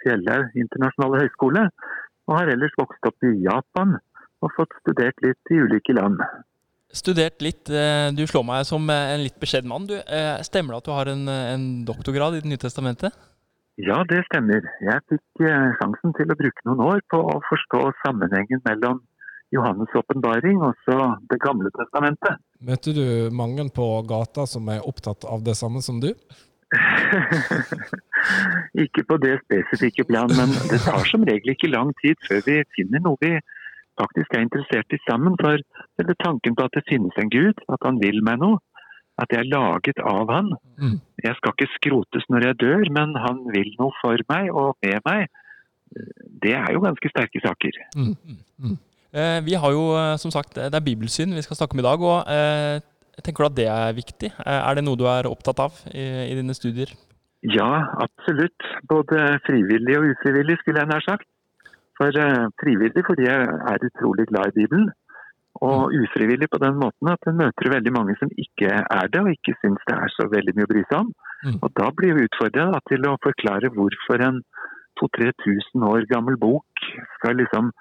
Fjellhaug 0.04 0.60
internasjonale 0.60 1.24
høgskole. 1.24 1.70
Og 2.28 2.36
har 2.36 2.52
ellers 2.52 2.76
vokst 2.76 3.08
opp 3.08 3.32
i 3.32 3.38
Japan 3.48 3.96
og 4.44 4.58
fått 4.60 4.76
studert 4.84 5.24
litt 5.24 5.56
i 5.56 5.64
ulike 5.64 5.96
land. 5.96 6.20
Studert 6.94 7.42
litt. 7.42 7.70
eh, 7.70 8.12
Du 8.14 8.26
slår 8.30 8.46
meg 8.46 8.66
som 8.70 8.86
eh, 8.90 9.14
en 9.16 9.24
litt 9.26 9.40
beskjeden 9.42 9.70
mann. 9.70 9.88
Du, 9.90 9.96
eh, 9.98 10.42
stemmer 10.46 10.76
det 10.76 10.84
at 10.84 10.90
du 10.90 10.94
har 10.94 11.10
en, 11.10 11.24
en 11.28 11.64
doktorgrad 11.86 12.38
i 12.38 12.44
Det 12.44 12.52
nye 12.52 12.62
testamentet? 12.62 13.16
Ja, 13.82 14.04
det 14.06 14.22
stemmer. 14.30 14.62
Jeg 14.86 15.02
fikk 15.10 15.48
sjansen 15.80 16.14
til 16.14 16.30
å 16.30 16.38
bruke 16.38 16.68
noen 16.70 16.84
år 16.94 17.02
på 17.10 17.18
å 17.18 17.40
forstå 17.50 17.88
sammenhengen 18.04 18.62
mellom 18.68 19.02
Johannes' 19.54 19.94
åpenbaring 19.98 20.62
og 20.62 20.78
så 20.86 21.18
Det 21.30 21.40
gamle 21.42 21.72
testamentet. 21.74 22.38
Møter 22.62 22.94
du 22.94 23.30
mange 23.34 23.66
på 23.74 23.88
gata 24.08 24.46
som 24.46 24.70
er 24.70 24.86
opptatt 24.86 25.26
av 25.26 25.42
det 25.44 25.58
samme 25.58 25.82
som 25.82 26.00
du? 26.00 26.14
ikke 28.86 29.04
på 29.10 29.18
det 29.22 29.34
spesifikke 29.44 30.06
plan, 30.10 30.32
men 30.38 30.54
det 30.70 30.80
tar 30.86 31.04
som 31.10 31.26
regel 31.28 31.54
ikke 31.54 31.72
lang 31.74 31.92
tid 32.02 32.18
før 32.28 32.42
vi 32.46 32.60
finner 32.78 33.04
noe 33.04 33.18
vi 33.22 33.34
faktisk 34.02 34.36
er 34.36 34.46
interessert 34.46 34.96
i 34.96 35.02
sammen. 35.08 35.36
For 35.42 35.58
eller 36.02 36.18
tanken 36.24 36.56
på 36.58 36.68
at 36.68 36.76
det 36.78 36.86
finnes 36.90 37.20
en 37.22 37.32
gud, 37.34 37.60
at 37.74 37.82
han 37.88 38.00
vil 38.04 38.22
meg 38.26 38.42
noe, 38.44 38.62
at 39.22 39.30
jeg 39.30 39.44
er 39.44 39.52
laget 39.52 40.00
av 40.02 40.32
han. 40.34 40.54
Mm. 40.82 40.98
Jeg 41.24 41.38
skal 41.38 41.54
ikke 41.54 41.76
skrotes 41.76 42.26
når 42.34 42.48
jeg 42.48 42.60
dør, 42.64 42.88
men 42.98 43.14
han 43.26 43.44
vil 43.54 43.70
noe 43.80 43.94
for 44.02 44.26
meg 44.32 44.50
og 44.50 44.74
med 44.86 45.06
meg. 45.06 45.28
Det 46.44 46.56
er 46.58 46.74
jo 46.74 46.82
ganske 46.82 47.12
sterke 47.14 47.42
saker. 47.44 47.78
Eh, 49.14 49.40
Vi 49.46 49.54
har 49.54 49.72
jo 49.76 49.86
eh, 49.94 50.18
som 50.18 50.34
sagt, 50.34 50.58
det 50.58 50.74
er 50.74 50.88
bibelsyn 50.88 51.36
vi 51.38 51.46
skal 51.46 51.60
snakke 51.60 51.78
om 51.78 51.84
i 51.84 51.86
dag. 51.86 52.02
og 52.02 52.20
eh, 52.26 52.82
Tenker 53.22 53.44
du 53.44 53.50
at 53.52 53.58
det 53.60 53.68
er 53.70 53.94
viktig? 53.94 54.32
Er 54.42 54.74
det 54.74 54.84
noe 54.88 54.98
du 54.98 55.06
er 55.06 55.30
opptatt 55.30 55.60
av 55.62 55.76
i, 55.94 56.02
i 56.32 56.34
dine 56.34 56.56
studier? 56.58 56.90
Ja, 57.46 57.94
absolutt. 58.02 58.66
Både 58.90 59.38
frivillig 59.46 60.00
og 60.00 60.08
ufrivillig, 60.16 60.58
skulle 60.62 60.82
jeg 60.82 60.90
nær 60.90 61.06
sagt. 61.06 61.28
For 62.00 62.10
uh, 62.26 62.50
frivillig 62.62 63.04
fordi 63.08 63.30
jeg 63.30 63.48
er 63.72 63.88
utrolig 63.90 64.28
glad 64.32 64.52
i 64.52 64.58
Bibelen. 64.62 64.92
Og 65.62 65.94
ufrivillig 65.94 66.48
på 66.52 66.60
den 66.64 66.80
måten 66.82 67.12
at 67.12 67.28
jeg 67.28 67.38
møter 67.38 67.74
veldig 67.76 67.94
mange 67.94 68.16
som 68.20 68.32
ikke 68.44 68.72
er 68.74 69.10
det, 69.14 69.22
og 69.22 69.30
ikke 69.36 69.54
syns 69.62 69.84
det 69.90 69.96
er 69.96 70.10
så 70.16 70.26
veldig 70.32 70.56
mye 70.58 70.66
å 70.68 70.72
bry 70.72 70.82
seg 70.88 70.98
om. 71.04 71.12
Mm. 71.46 71.60
Og 71.62 71.70
da 71.80 71.90
blir 71.98 72.18
vi 72.18 72.26
utfordra 72.28 72.82
til 72.90 73.06
å 73.06 73.20
forklare 73.28 73.70
hvorfor 73.76 74.26
en 74.28 74.42
2000-3000 75.02 75.86
år 75.92 76.08
gammel 76.10 76.38
bok 76.42 76.86
skal 77.18 77.38
liksom 77.42 77.72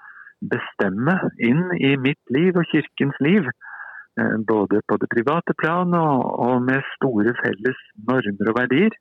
bestemme 0.53 1.15
inn 1.49 1.63
i 1.79 1.93
mitt 1.97 2.21
liv 2.35 2.57
og 2.59 2.69
kirkens 2.71 3.19
liv. 3.27 3.49
eh, 4.19 4.37
Både 4.53 4.81
på 4.87 4.97
det 5.01 5.09
private 5.15 5.53
plan 5.61 5.93
og, 5.93 6.25
og 6.47 6.61
med 6.69 6.85
store 6.95 7.33
felles 7.41 7.79
normer 8.09 8.53
og 8.53 8.59
verdier. 8.61 8.93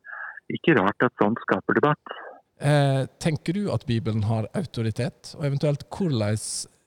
Ikke 0.53 0.77
rart 0.81 1.07
at 1.07 1.17
sånt 1.21 1.41
skaper 1.45 1.79
debatt. 1.79 2.17
Eh, 2.63 3.07
tenker 3.19 3.57
du 3.59 3.65
at 3.75 3.87
Bibelen 3.87 4.23
har 4.31 4.47
autoritet, 4.55 5.35
og 5.39 5.47
eventuelt 5.49 5.83
hvordan 5.91 6.39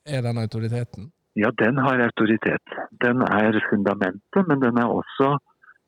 er 0.08 0.22
den 0.24 0.38
autoriteten? 0.40 1.12
Ja, 1.36 1.50
den 1.64 1.78
har 1.78 2.00
autoritet. 2.00 2.78
Den 3.04 3.22
er 3.22 3.60
fundamentet, 3.70 4.48
men 4.48 4.62
den 4.64 4.78
er 4.80 4.88
også 4.88 5.36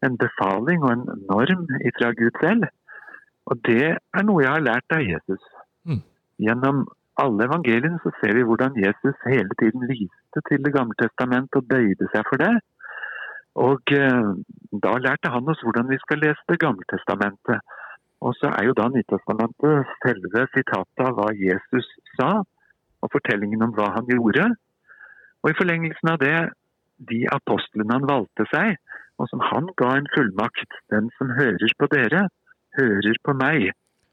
en 0.03 0.17
befaling 0.19 0.83
og 0.83 0.91
en 0.91 1.05
norm 1.31 1.63
fra 1.99 2.11
Gud 2.19 2.35
selv. 2.43 2.67
Og 3.47 3.55
det 3.69 3.95
er 3.95 4.27
noe 4.27 4.43
jeg 4.43 4.51
har 4.51 4.65
lært 4.65 4.97
av 4.97 5.05
Jesus. 5.07 5.43
Mm. 5.87 6.03
Gjennom 6.43 6.83
alle 7.23 7.47
evangeliene 7.47 8.01
så 8.03 8.11
ser 8.19 8.35
vi 8.35 8.43
hvordan 8.43 8.75
Jesus 8.83 9.15
hele 9.25 9.55
tiden 9.61 9.87
viste 9.87 10.43
til 10.49 10.65
Det 10.65 10.73
gamle 10.75 10.99
testamentet 10.99 11.61
og 11.61 11.69
bøyde 11.71 12.11
seg 12.11 12.27
for 12.27 12.43
det. 12.43 12.53
Og 13.55 13.95
eh, 13.95 14.29
da 14.83 14.97
lærte 14.99 15.31
han 15.33 15.47
oss 15.49 15.63
hvordan 15.63 15.87
vi 15.89 15.97
skal 16.03 16.19
lese 16.25 16.51
Det 16.51 16.59
gamle 16.59 16.83
testamentet. 16.91 17.63
Og 18.25 18.33
så 18.39 18.49
er 18.57 18.65
jo 18.65 18.75
da 18.77 18.87
Nytestamentet 18.89 19.91
selve 20.03 20.45
sitatet 20.53 21.03
av 21.05 21.17
hva 21.17 21.27
Jesus 21.37 21.89
sa, 22.17 22.31
og 23.05 23.13
fortellingen 23.13 23.61
om 23.65 23.75
hva 23.77 23.91
han 23.93 24.07
gjorde. 24.09 24.47
Og 25.45 25.51
i 25.51 25.57
forlengelsen 25.57 26.11
av 26.13 26.21
det, 26.23 26.37
de 27.09 27.21
apostlene 27.29 27.93
han 27.93 28.07
valgte 28.09 28.47
seg, 28.53 28.77
og 29.21 29.29
som 29.29 29.41
han 29.51 29.69
ga 29.77 29.93
en 29.97 30.09
fullmakt. 30.15 30.79
Den 30.93 31.11
som 31.17 31.33
hører 31.37 31.73
på 31.77 31.89
dere, 31.93 32.27
hører 32.77 33.19
på 33.25 33.35
meg, 33.37 33.69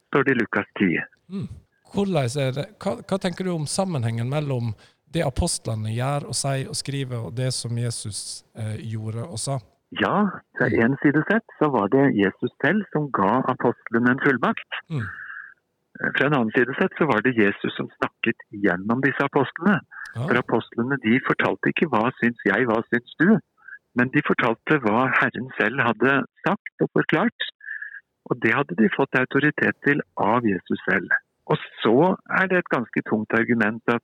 står 0.09 0.27
det 0.27 0.35
i 0.35 0.39
Lukas 0.41 0.69
10. 0.77 1.05
Mm. 1.33 1.47
Det, 1.95 2.65
hva, 2.81 2.97
hva 3.07 3.17
tenker 3.21 3.47
du 3.47 3.53
om 3.53 3.67
sammenhengen 3.69 4.29
mellom 4.29 4.73
det 5.15 5.23
apostlene 5.23 5.93
gjør 5.95 6.27
og 6.29 6.35
sier 6.37 6.69
og 6.69 6.77
skriver, 6.77 7.29
og 7.29 7.35
det 7.37 7.53
som 7.55 7.77
Jesus 7.79 8.43
eh, 8.57 8.77
gjorde 8.83 9.25
og 9.25 9.39
sa? 9.39 9.59
Ja, 10.01 10.15
fra 10.57 10.67
én 10.67 10.95
side 11.01 11.21
sett 11.29 11.45
så 11.59 11.69
var 11.73 11.91
det 11.93 12.15
Jesus 12.17 12.51
selv 12.63 12.83
som 12.93 13.07
ga 13.15 13.41
apostlene 13.53 14.15
en 14.15 14.23
fullmakt. 14.23 14.79
Mm. 14.89 15.05
Fra 16.17 16.27
en 16.27 16.35
annen 16.37 16.53
side 16.55 16.75
sett 16.79 16.95
så 16.99 17.07
var 17.11 17.21
det 17.23 17.35
Jesus 17.37 17.75
som 17.77 17.87
snakket 17.97 18.41
gjennom 18.65 19.03
disse 19.05 19.23
apostlene. 19.29 19.77
Ja. 20.15 20.25
For 20.27 20.39
apostlene 20.41 20.97
de 21.03 21.19
fortalte 21.27 21.71
ikke 21.71 21.87
hva 21.93 22.09
syns 22.19 22.41
jeg, 22.47 22.67
hva 22.67 22.81
syns 22.89 23.15
du? 23.21 23.37
Men 23.95 24.11
de 24.11 24.23
fortalte 24.27 24.79
hva 24.83 25.05
Herren 25.19 25.47
selv 25.59 25.83
hadde 25.87 26.17
sagt 26.43 26.83
og 26.83 26.91
forklart. 26.97 27.47
Og 28.27 28.41
det 28.43 28.55
hadde 28.57 28.75
de 28.81 28.91
fått 28.91 29.15
autoritet 29.19 29.79
til 29.87 30.01
av 30.19 30.47
Jesus 30.47 30.81
selv. 30.89 31.13
Og 31.45 31.61
så 31.79 32.15
er 32.39 32.49
det 32.49 32.59
et 32.59 32.73
ganske 32.73 33.05
tungt 33.07 33.35
argument 33.37 33.93
at 33.93 34.03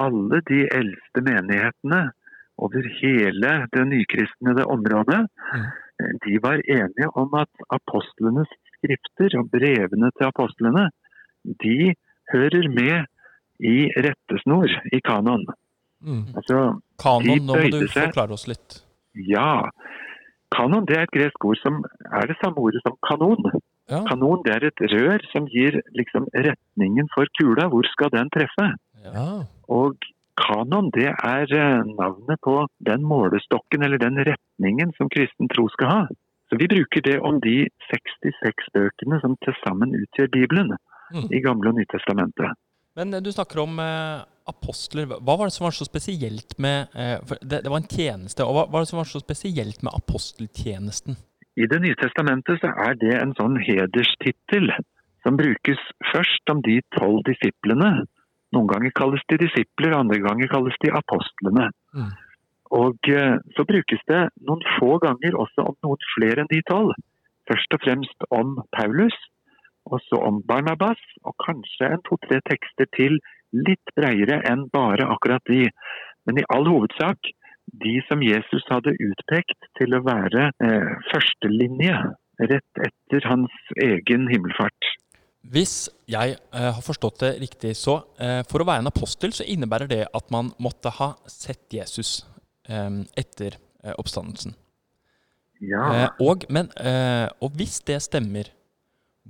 alle 0.00 0.40
de 0.50 0.64
eldste 0.74 1.22
menighetene 1.22 2.00
over 2.58 2.86
hele 3.00 3.50
det 3.74 3.84
nykristnede 3.90 4.66
området, 4.70 5.24
de 6.24 6.38
var 6.42 6.58
enige 6.64 7.08
om 7.14 7.34
at 7.38 7.50
apostlenes 7.70 8.50
skrifter 8.76 9.38
og 9.38 9.50
brevene 9.50 10.10
til 10.16 10.28
apostlene, 10.28 10.88
de 11.64 11.94
hører 12.32 12.68
med 12.78 13.06
i 13.60 13.76
rettesnor, 14.06 14.70
i 14.92 15.00
kanon. 15.04 15.46
Mm. 16.04 16.24
Altså, 16.36 16.80
Kanon, 17.00 17.44
nå 17.46 17.58
må 17.58 17.68
du 17.72 17.86
forklare 17.88 18.36
oss 18.36 18.48
litt. 18.50 18.82
ja. 19.14 19.70
Kanon 20.54 20.84
det 20.86 20.94
er 20.98 21.06
et 21.08 21.14
gresk 21.14 21.44
ord 21.48 21.58
som 21.58 21.80
er 22.14 22.28
det 22.30 22.36
samme 22.38 22.62
ordet 22.62 22.82
som 22.84 22.94
kanon. 23.08 23.48
Ja. 23.90 24.04
Kanon 24.06 24.42
det 24.46 24.52
er 24.54 24.66
et 24.68 24.82
rør 24.92 25.24
som 25.32 25.48
gir 25.50 25.80
liksom 25.98 26.28
retningen 26.30 27.08
for 27.14 27.26
kula. 27.38 27.66
Hvor 27.72 27.88
skal 27.90 28.12
den 28.14 28.30
treffe? 28.34 28.68
ja. 29.04 29.24
Og 29.72 29.96
kanon 30.40 30.90
det 30.96 31.10
er 31.12 31.56
eh, 31.58 31.84
navnet 31.98 32.40
på 32.44 32.56
den 32.88 33.04
målestokken 33.06 33.82
eller 33.86 34.02
den 34.02 34.18
retningen 34.26 34.94
som 34.98 35.10
kristen 35.12 35.50
tro 35.52 35.68
skal 35.76 35.92
ha. 35.92 36.02
Så 36.50 36.58
vi 36.60 36.68
bruker 36.68 37.02
det 37.04 37.18
om 37.24 37.40
de 37.40 37.68
66 37.90 38.68
bøkene 38.74 39.20
som 39.22 39.38
til 39.44 39.56
sammen 39.64 39.96
utgjør 39.96 40.32
Bibelen 40.34 40.74
Mm. 41.12 41.28
i 41.30 41.40
Gamle 41.44 41.70
og 41.70 41.78
Nytestamentet. 41.78 42.56
Men 42.96 43.14
eh, 43.14 43.22
du 43.22 43.30
snakker 43.32 43.62
om 43.64 43.78
eh, 43.82 44.24
apostler. 44.50 45.06
Hva 45.10 45.36
var 45.38 45.50
det 45.50 45.56
som 45.56 45.66
var 45.68 45.76
så 45.76 45.86
spesielt 45.86 46.56
med 46.62 46.94
eh, 46.94 47.36
det, 47.42 47.62
det 47.64 47.70
var 47.70 47.82
en 47.82 47.90
tjeneste. 47.90 48.44
og 48.46 48.56
hva 48.56 48.66
var 48.72 48.84
det 48.84 48.90
som 48.90 49.00
var 49.02 49.10
så 49.10 49.22
spesielt 49.22 49.82
med 49.82 49.94
aposteltjenesten? 49.94 51.18
I 51.56 51.68
Det 51.70 51.78
nye 51.82 51.94
testamentet 52.00 52.58
så 52.62 52.72
er 52.86 52.96
det 52.98 53.14
en 53.20 53.34
sånn 53.38 53.60
hederstittel 53.62 54.72
som 55.22 55.38
brukes 55.38 55.80
først 56.10 56.50
om 56.50 56.60
de 56.66 56.80
tolv 56.96 57.22
disiplene. 57.28 58.06
Noen 58.54 58.70
ganger 58.70 58.94
kalles 58.96 59.24
de 59.30 59.40
disipler, 59.42 59.96
andre 59.96 60.20
ganger 60.22 60.50
kalles 60.52 60.78
de 60.84 60.92
apostlene. 60.94 61.68
Mm. 61.96 62.12
Og 62.78 63.10
eh, 63.10 63.36
så 63.56 63.66
brukes 63.68 64.02
det 64.10 64.22
noen 64.48 64.64
få 64.78 64.96
ganger 65.02 65.36
også 65.44 65.68
om 65.70 65.76
noen 65.86 66.08
flere 66.14 66.42
enn 66.42 66.50
de 66.50 66.62
tolv. 66.70 66.94
Først 67.50 67.76
og 67.76 67.82
fremst 67.84 68.26
om 68.32 68.58
Paulus, 68.72 69.16
og 69.84 70.00
så 70.06 70.18
om 70.28 70.40
Barnabas, 70.48 71.00
og 71.28 71.36
kanskje 71.44 71.90
en 71.92 72.04
to-tre 72.08 72.40
tekster 72.48 72.88
til 72.96 73.18
litt 73.52 73.92
bredere 73.98 74.40
enn 74.50 74.66
bare 74.72 75.06
akkurat 75.12 75.44
de. 75.50 75.68
Men 76.24 76.40
i 76.40 76.46
all 76.54 76.66
hovedsak 76.70 77.34
de 77.84 77.94
som 78.08 78.22
Jesus 78.24 78.64
hadde 78.70 78.96
utpekt 78.96 79.68
til 79.78 79.96
å 79.96 80.02
være 80.06 80.50
eh, 80.64 80.90
førstelinje 81.12 81.96
rett 82.50 82.82
etter 82.88 83.28
hans 83.28 83.54
egen 83.82 84.28
himmelfart. 84.32 84.90
Hvis 85.52 85.90
jeg 86.08 86.38
eh, 86.38 86.70
har 86.72 86.82
forstått 86.84 87.20
det 87.20 87.32
riktig, 87.42 87.74
så 87.76 87.98
eh, 88.16 88.40
for 88.48 88.64
å 88.64 88.68
være 88.68 88.84
en 88.84 88.92
apostel 88.92 89.34
så 89.36 89.44
innebærer 89.44 89.90
det 89.90 90.02
at 90.08 90.30
man 90.32 90.54
måtte 90.62 90.92
ha 90.96 91.14
sett 91.28 91.68
Jesus 91.74 92.22
eh, 92.68 93.02
etter 93.20 93.58
oppstandelsen. 94.00 94.54
Ja, 95.62 95.84
Eh, 95.94 96.08
og, 96.20 96.44
men, 96.50 96.68
eh, 96.80 97.28
og 97.40 97.56
hvis 97.58 97.80
det 97.88 98.00
stemmer, 98.02 98.50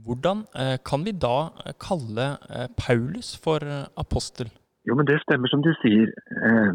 hvordan 0.05 0.45
eh, 0.59 0.77
kan 0.85 1.05
vi 1.07 1.13
da 1.13 1.51
kalle 1.81 2.37
Paulus 2.77 3.37
for 3.37 3.61
apostel? 3.97 4.51
jo, 4.85 4.95
men 4.95 5.07
det 5.07 5.21
stemmer 5.23 5.49
som 5.49 5.63
du 5.65 5.71
sier. 5.81 6.11
Eh, 6.49 6.73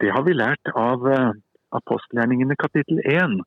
det 0.00 0.10
har 0.12 0.24
vi 0.26 0.34
lært 0.36 0.72
av 0.74 1.06
apostelgjerningene 1.72 2.56
kapittel 2.60 3.00
1. 3.04 3.38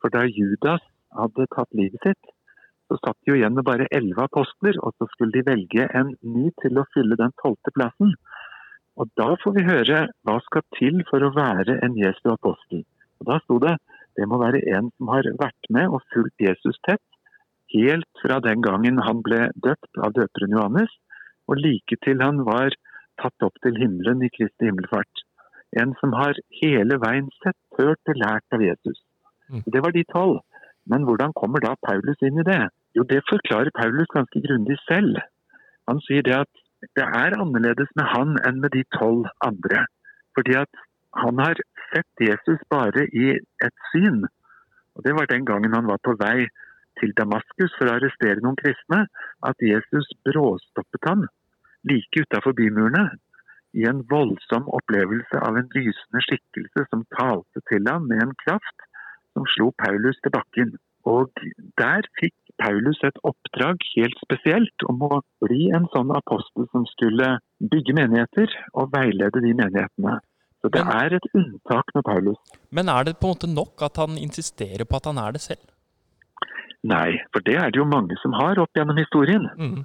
For 0.00 0.10
da 0.10 0.24
Judas 0.26 0.82
hadde 1.14 1.46
tatt 1.54 1.70
livet 1.78 2.00
sitt, 2.02 2.31
så 2.92 2.98
satt 3.00 3.16
de 3.24 3.32
jo 3.32 3.38
igjen 3.38 3.54
med 3.56 3.64
bare 3.64 3.88
elleve 3.96 4.26
apostler, 4.28 4.76
og 4.84 4.92
så 4.98 5.08
skulle 5.12 5.32
de 5.32 5.46
velge 5.46 5.86
en 5.96 6.12
ny 6.20 6.50
til 6.60 6.76
å 6.76 6.84
fylle 6.92 7.16
den 7.16 7.32
tolvte 7.40 7.72
plassen. 7.72 8.12
Og 9.00 9.08
da 9.16 9.30
får 9.40 9.54
vi 9.56 9.64
høre 9.64 10.02
hva 10.28 10.36
skal 10.44 10.64
til 10.76 11.00
for 11.08 11.24
å 11.24 11.32
være 11.32 11.78
en 11.86 11.96
Jesu 11.96 12.26
apostel. 12.34 12.84
Og 13.22 13.30
da 13.30 13.38
sto 13.44 13.56
det 13.62 13.78
det 14.18 14.26
må 14.28 14.36
være 14.42 14.60
en 14.76 14.90
som 14.98 15.08
har 15.08 15.24
vært 15.40 15.70
med 15.72 15.88
og 15.88 16.04
fulgt 16.12 16.44
Jesus 16.44 16.76
tett, 16.84 17.00
helt 17.72 18.20
fra 18.20 18.42
den 18.44 18.60
gangen 18.60 19.00
han 19.00 19.22
ble 19.24 19.46
døpt 19.64 20.00
av 20.04 20.12
døperen 20.18 20.52
Johannes, 20.52 20.92
og 21.48 21.62
like 21.64 21.96
til 22.04 22.20
han 22.20 22.42
var 22.44 22.76
tatt 23.22 23.46
opp 23.46 23.56
til 23.64 23.78
himmelen 23.80 24.20
i 24.20 24.28
Kristi 24.36 24.68
himmelfart. 24.68 25.24
En 25.80 25.96
som 26.02 26.12
har 26.12 26.36
hele 26.60 27.00
veien 27.00 27.32
sett, 27.40 27.56
hørt 27.80 28.12
og 28.12 28.20
lært 28.20 28.52
av 28.52 28.60
Jesus. 28.60 29.00
Mm. 29.48 29.64
Det 29.72 29.80
var 29.80 29.96
de 29.96 30.04
tolv. 30.12 30.42
Men 30.84 31.06
hvordan 31.06 31.32
kommer 31.38 31.62
da 31.62 31.72
Paulus 31.86 32.20
inn 32.26 32.40
i 32.42 32.46
det? 32.46 32.66
Jo, 32.96 33.02
det 33.12 33.22
forklarer 33.30 33.72
Paulus 33.80 34.10
ganske 34.16 34.42
grundig 34.46 34.76
selv. 34.88 35.16
Han 35.88 36.00
sier 36.06 36.24
det 36.26 36.36
at 36.44 36.52
det 36.98 37.06
er 37.24 37.38
annerledes 37.42 37.90
med 37.98 38.06
han 38.14 38.36
enn 38.48 38.60
med 38.64 38.74
de 38.76 38.82
tolv 38.98 39.28
andre. 39.48 39.86
Fordi 40.36 40.56
at 40.64 40.82
han 41.22 41.38
har 41.44 41.60
sett 41.92 42.26
Jesus 42.28 42.60
bare 42.74 43.06
i 43.24 43.26
et 43.66 43.76
syn. 43.92 44.24
Og 44.94 45.04
Det 45.04 45.14
var 45.16 45.26
den 45.26 45.46
gangen 45.46 45.74
han 45.74 45.88
var 45.88 46.00
på 46.04 46.16
vei 46.20 46.48
til 47.00 47.12
Damaskus 47.16 47.72
for 47.78 47.88
å 47.88 47.96
arrestere 47.96 48.42
noen 48.44 48.58
kristne, 48.60 49.06
at 49.48 49.56
Jesus 49.72 50.08
bråstoppet 50.28 51.08
ham 51.08 51.24
like 51.88 52.24
utafor 52.24 52.52
bymurene 52.58 53.04
i 53.72 53.86
en 53.88 54.02
voldsom 54.10 54.68
opplevelse 54.78 55.40
av 55.48 55.56
en 55.56 55.70
lysende 55.74 56.22
skikkelse 56.26 56.84
som 56.90 57.06
talte 57.16 57.62
til 57.70 57.88
ham 57.88 58.08
med 58.10 58.22
en 58.22 58.34
kraft 58.44 58.88
som 59.32 59.48
slo 59.54 59.70
Paulus 59.84 60.20
til 60.22 60.34
bakken. 60.36 60.74
Og 61.08 61.32
der 61.80 62.06
fikk 62.20 62.36
Paulus 62.60 62.98
et 63.04 63.16
oppdrag 63.24 63.78
helt 63.96 64.18
spesielt 64.24 64.84
om 64.88 65.00
å 65.02 65.20
bli 65.42 65.70
en 65.74 65.86
sånn 65.94 66.12
apostel 66.14 66.68
som 66.72 66.84
skulle 66.86 67.38
bygge 67.60 67.94
menigheter 67.96 68.48
og 68.74 68.92
veilede 68.92 69.40
de 69.42 69.54
menighetene. 69.54 70.18
Så 70.62 70.70
det 70.70 70.84
Men- 70.84 70.96
er 70.96 71.14
et 71.16 71.26
unntak 71.34 71.84
med 71.94 72.04
Paulus. 72.04 72.38
Men 72.70 72.88
er 72.88 73.04
det 73.04 73.18
på 73.18 73.26
en 73.26 73.34
måte 73.34 73.48
nok 73.54 73.82
at 73.82 73.96
han 73.96 74.16
insisterer 74.16 74.84
på 74.84 74.96
at 74.96 75.04
han 75.06 75.18
er 75.18 75.32
det 75.32 75.40
selv? 75.40 75.64
Nei, 76.84 77.18
for 77.32 77.40
det 77.40 77.56
er 77.56 77.70
det 77.70 77.76
jo 77.78 77.84
mange 77.84 78.16
som 78.22 78.32
har 78.32 78.58
opp 78.58 78.70
gjennom 78.76 78.96
historien. 78.96 79.48
Mm. 79.58 79.84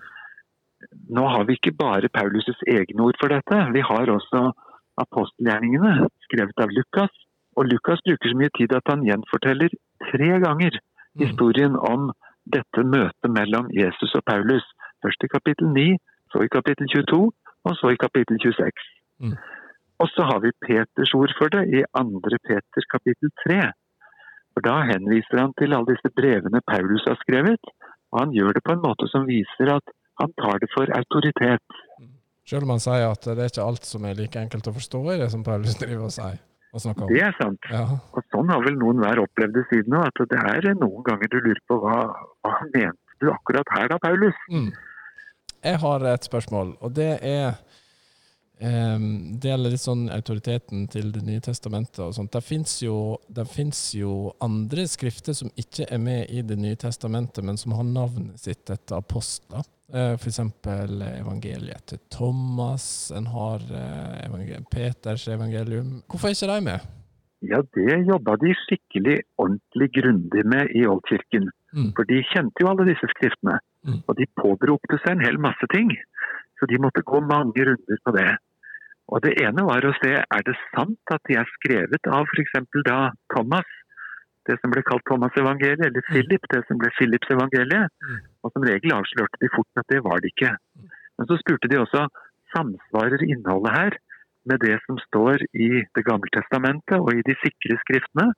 Nå 1.10 1.28
har 1.30 1.46
vi 1.46 1.56
ikke 1.56 1.76
bare 1.78 2.10
Paulus' 2.10 2.62
egne 2.68 3.02
ord 3.02 3.16
for 3.20 3.30
dette. 3.30 3.74
Vi 3.74 3.82
har 3.82 4.06
også 4.06 4.52
apostelgjerningene, 4.98 6.08
skrevet 6.26 6.58
av 6.62 6.70
Lukas. 6.70 7.10
Og 7.58 7.66
Lukas 7.72 8.02
bruker 8.06 8.30
så 8.30 8.38
mye 8.38 8.54
tid 8.58 8.74
at 8.74 8.84
han 8.88 9.04
gjenforteller 9.06 9.70
tre 10.12 10.40
ganger 10.40 10.72
Mm. 11.18 11.26
historien 11.26 11.76
om 11.76 12.12
dette 12.56 12.84
møtet 12.96 13.30
mellom 13.39 13.70
Jesus 13.82 14.16
og 14.20 14.24
Paulus. 14.32 14.66
Først 15.04 15.24
i 15.25 15.32
kapittel 15.36 15.68
9, 15.74 15.88
så 16.32 16.44
i 16.46 16.54
kapittel 16.58 16.88
22, 16.94 17.32
og 17.68 17.74
så 17.80 17.94
i 17.94 18.01
kapittel 18.06 18.39
26. 18.44 18.86
Mm. 19.24 19.36
Og 20.01 20.08
så 20.13 20.22
har 20.30 20.39
vi 20.46 20.58
Peters 20.66 21.13
ord 21.20 21.34
for 21.39 21.50
det 21.56 21.63
i 21.77 21.84
2. 21.98 22.22
Peter 22.48 22.89
kapittel 22.94 23.30
3. 23.44 23.60
For 24.54 24.66
Da 24.70 24.75
henviser 24.92 25.38
han 25.44 25.54
til 25.60 25.74
alle 25.77 25.94
disse 25.94 26.10
brevene 26.20 26.62
Paulus 26.72 27.04
har 27.10 27.18
skrevet, 27.24 27.63
og 28.12 28.18
han 28.24 28.34
gjør 28.38 28.51
det 28.58 28.63
på 28.66 28.74
en 28.75 28.86
måte 28.88 29.10
som 29.13 29.27
viser 29.30 29.74
at 29.77 29.86
han 30.22 30.34
tar 30.41 30.58
det 30.63 30.69
for 30.76 30.89
autoritet. 31.00 31.65
Selv 32.50 32.63
om 32.65 32.74
han 32.76 32.82
sier 32.82 33.10
at 33.10 33.26
det 33.28 33.43
er 33.43 33.52
ikke 33.52 33.67
alt 33.69 33.86
som 33.86 34.06
er 34.08 34.17
like 34.17 34.39
enkelt 34.39 34.69
å 34.69 34.74
forstå 34.78 35.02
i 35.13 35.19
det 35.22 35.30
som 35.34 35.43
Paulus 35.45 35.76
driver 35.82 36.08
og 36.08 36.13
sier. 36.15 36.39
Det 37.10 37.22
er 37.24 37.36
sant. 37.40 37.70
Ja. 37.72 37.86
Og 38.13 38.26
sånn 38.34 38.52
har 38.54 38.63
vel 38.66 38.78
noen 38.80 39.02
hver 39.04 39.24
opplevd 39.24 39.56
det 39.58 39.66
siden 39.72 39.98
òg. 39.98 40.08
at 40.12 40.34
det 40.34 40.40
er 40.40 40.74
noen 40.78 41.04
ganger 41.08 41.32
du 41.34 41.40
lurer 41.40 41.63
på 41.70 41.80
hva, 41.84 41.98
hva 42.46 42.54
mente 42.74 43.20
du 43.22 43.32
akkurat 43.34 43.74
her 43.76 43.90
da, 43.92 43.98
Paulus? 44.04 44.38
Mm. 44.52 44.70
Jeg 45.63 45.82
har 45.82 46.06
et 46.06 46.28
spørsmål, 46.28 46.76
og 46.82 46.94
det 46.96 47.18
er 47.26 47.58
um, 48.60 49.08
Det 49.39 49.52
gjelder 49.52 49.74
litt 49.74 49.84
sånn 49.84 50.08
autoriteten 50.13 50.88
til 50.91 51.12
Det 51.15 51.24
nye 51.26 51.43
testamentet 51.43 52.04
og 52.06 52.13
sånt. 52.17 52.34
Det 52.34 52.43
fins 52.43 52.80
jo, 52.84 53.17
jo 53.98 54.13
andre 54.43 54.88
skrifter 54.89 55.38
som 55.38 55.52
ikke 55.56 55.89
er 55.89 56.02
med 56.02 56.32
i 56.34 56.43
Det 56.46 56.58
nye 56.60 56.80
testamentet, 56.80 57.43
men 57.46 57.58
som 57.58 57.76
har 57.78 57.88
navnet 57.88 58.39
sitt 58.41 58.70
etter 58.70 59.00
apostler. 59.00 59.65
Eh, 59.93 60.17
For 60.20 60.28
eksempel 60.28 61.02
evangeliet 61.08 61.86
til 61.88 62.00
Thomas, 62.12 63.12
en 63.15 63.30
har 63.32 63.63
eh, 63.72 64.26
evangel 64.26 64.65
Peters 64.72 65.28
evangelium. 65.32 66.02
Hvorfor 66.12 66.28
er 66.28 66.36
ikke 66.36 66.54
de 66.54 66.65
med? 66.65 66.93
Ja, 67.46 67.62
det 67.78 68.00
jobba 68.10 68.36
de 68.41 68.52
skikkelig 68.65 69.20
ordentlig 69.38 69.91
grundig 69.93 70.43
med 70.46 70.74
i 70.76 70.88
Oldkirken. 70.89 71.52
Mm. 71.74 71.91
For 71.96 72.08
de 72.10 72.24
kjente 72.34 72.63
jo 72.63 72.72
alle 72.72 72.88
disse 72.89 73.08
skriftene. 73.13 73.60
Mm. 73.86 74.02
Og 74.08 74.17
de 74.17 74.26
påberopte 74.41 74.98
seg 75.04 75.15
en 75.15 75.26
hel 75.28 75.38
masse 75.39 75.70
ting. 75.74 75.93
Så 76.58 76.65
de 76.72 76.82
måtte 76.82 77.06
gå 77.06 77.22
mange 77.22 77.67
runder 77.70 78.02
på 78.04 78.13
det. 78.17 78.32
Og 79.08 79.24
det 79.24 79.38
ene 79.39 79.63
var 79.67 79.86
å 79.88 79.96
se 80.02 80.13
er 80.20 80.46
det 80.48 80.56
sant 80.74 81.13
at 81.15 81.24
de 81.30 81.38
er 81.39 81.52
skrevet 81.56 82.10
av 82.12 82.28
f.eks. 82.28 82.56
da 82.88 82.98
Thomas, 83.34 83.67
det 84.48 84.58
som 84.62 84.72
ble 84.72 84.84
kalt 84.88 85.04
Thomas-evangeliet, 85.08 85.84
eller 85.88 86.04
Philip, 86.10 86.43
det 86.54 86.63
som 86.67 86.80
ble 86.80 86.91
Philips-evangeliet. 86.98 87.91
Mm. 87.91 88.20
Og 88.43 88.54
som 88.54 88.65
regel 88.67 88.96
avslørte 88.96 89.39
de 89.43 89.52
fort 89.56 89.82
at 89.82 89.88
det 89.91 90.02
var 90.04 90.24
det 90.24 90.32
ikke. 90.34 90.54
Men 91.17 91.30
så 91.30 91.39
spurte 91.39 91.72
de 91.72 91.80
også 91.82 92.06
samsvarer 92.56 93.24
innholdet 93.28 93.76
her 93.76 93.98
med 94.48 94.63
det 94.63 94.78
som 94.86 95.00
står 95.08 95.43
i 95.52 95.70
Det 95.96 96.04
gamle 96.08 96.32
testamentet 96.36 97.00
og 97.00 97.12
i 97.15 97.26
de 97.28 97.36
sikre 97.43 97.80
skriftene. 97.84 98.30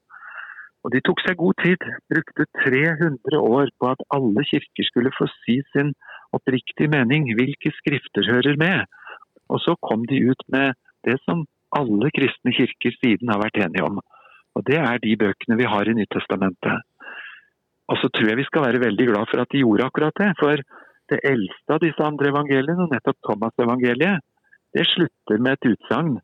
Og 0.85 0.93
de 0.93 1.01
tok 1.03 1.19
seg 1.25 1.37
god 1.37 1.57
tid, 1.61 1.81
brukte 2.09 2.45
300 2.63 3.41
år 3.41 3.69
på 3.77 3.89
at 3.91 4.05
alle 4.15 4.45
kirker 4.47 4.87
skulle 4.87 5.11
få 5.17 5.27
si 5.43 5.59
sin 5.73 5.91
oppriktige 6.33 6.89
mening, 6.93 7.27
hvilke 7.35 7.73
skrifter 7.81 8.29
hører 8.31 8.55
med. 8.61 8.87
Og 9.49 9.61
så 9.63 9.75
kom 9.81 10.05
de 10.09 10.21
ut 10.29 10.43
med 10.53 10.77
det 11.07 11.17
som 11.25 11.45
alle 11.77 12.11
kristne 12.15 12.53
kirker 12.53 12.95
siden 12.97 13.31
har 13.31 13.41
vært 13.41 13.59
enige 13.65 13.85
om. 13.85 13.99
Og 14.57 14.65
det 14.67 14.79
er 14.81 15.01
de 15.01 15.17
bøkene 15.19 15.57
vi 15.59 15.67
har 15.69 15.89
i 15.89 15.95
Nyttestamentet. 15.97 16.85
Og 17.89 17.97
så 18.01 18.09
tror 18.13 18.29
jeg 18.29 18.39
vi 18.39 18.47
skal 18.49 18.65
være 18.67 18.83
veldig 18.85 19.05
glad 19.09 19.29
for 19.31 19.41
at 19.41 19.51
de 19.53 19.63
gjorde 19.63 19.85
akkurat 19.85 20.21
det. 20.21 20.29
For 20.41 20.61
det 21.09 21.19
eldste 21.25 21.75
av 21.75 21.81
disse 21.81 22.05
andre 22.05 22.29
evangeliene, 22.33 22.89
nettopp 22.91 23.17
Thomas-evangeliet, 23.25 24.25
det 24.77 24.85
slutter 24.85 25.41
med 25.41 25.57
et 25.57 25.71
utsagn 25.71 26.17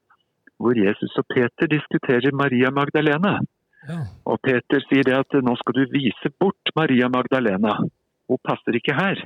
hvor 0.61 0.77
Jesus 0.77 1.15
og 1.19 1.25
Peter 1.33 1.67
diskuterer 1.67 2.35
Maria 2.37 2.69
Magdalena. 2.71 3.39
Ja. 3.89 3.97
Og 4.29 4.39
Peter 4.45 4.83
sier 4.85 5.05
det 5.05 5.17
at 5.17 5.35
nå 5.45 5.55
skal 5.59 5.77
du 5.77 5.83
vise 5.93 6.31
bort 6.39 6.71
Maria 6.77 7.09
Magdalena. 7.11 7.75
Hun 8.29 8.41
passer 8.45 8.77
ikke 8.77 8.95
her. 8.97 9.19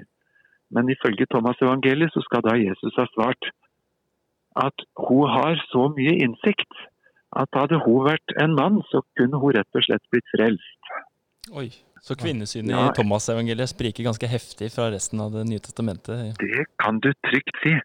Men 0.73 0.89
ifølge 0.91 1.27
Thomas 1.29 1.61
evangeliet 1.61 2.13
så 2.13 2.23
skal 2.25 2.43
da 2.45 2.55
Jesus 2.59 2.97
ha 2.97 3.05
svart 3.13 3.51
at 4.59 4.85
hun 4.99 5.29
har 5.31 5.59
så 5.71 5.87
mye 5.95 6.15
innsikt 6.23 6.85
at 7.37 7.53
hadde 7.53 7.77
hun 7.85 8.07
vært 8.07 8.33
en 8.41 8.55
mann, 8.57 8.81
så 8.89 9.03
kunne 9.17 9.37
hun 9.41 9.53
rett 9.57 9.77
og 9.77 9.85
slett 9.85 10.05
blitt 10.13 10.25
frelst. 10.33 10.91
Oi. 11.53 11.69
Så 12.01 12.15
kvinnesynet 12.15 12.71
Ja. 12.71 12.87
i 12.87 12.95
Thomas-evangeliet 12.95 13.69
spriker 13.69 14.05
ganske 14.07 14.27
heftig 14.27 14.71
fra 14.71 14.87
resten 14.89 15.19
av 15.19 15.33
Det 15.33 15.45
nye 15.49 15.59
testamentet. 15.59 16.37
Det 16.39 16.65
kan 16.79 16.99
du 16.99 17.11
trygt 17.27 17.59
si. 17.63 17.75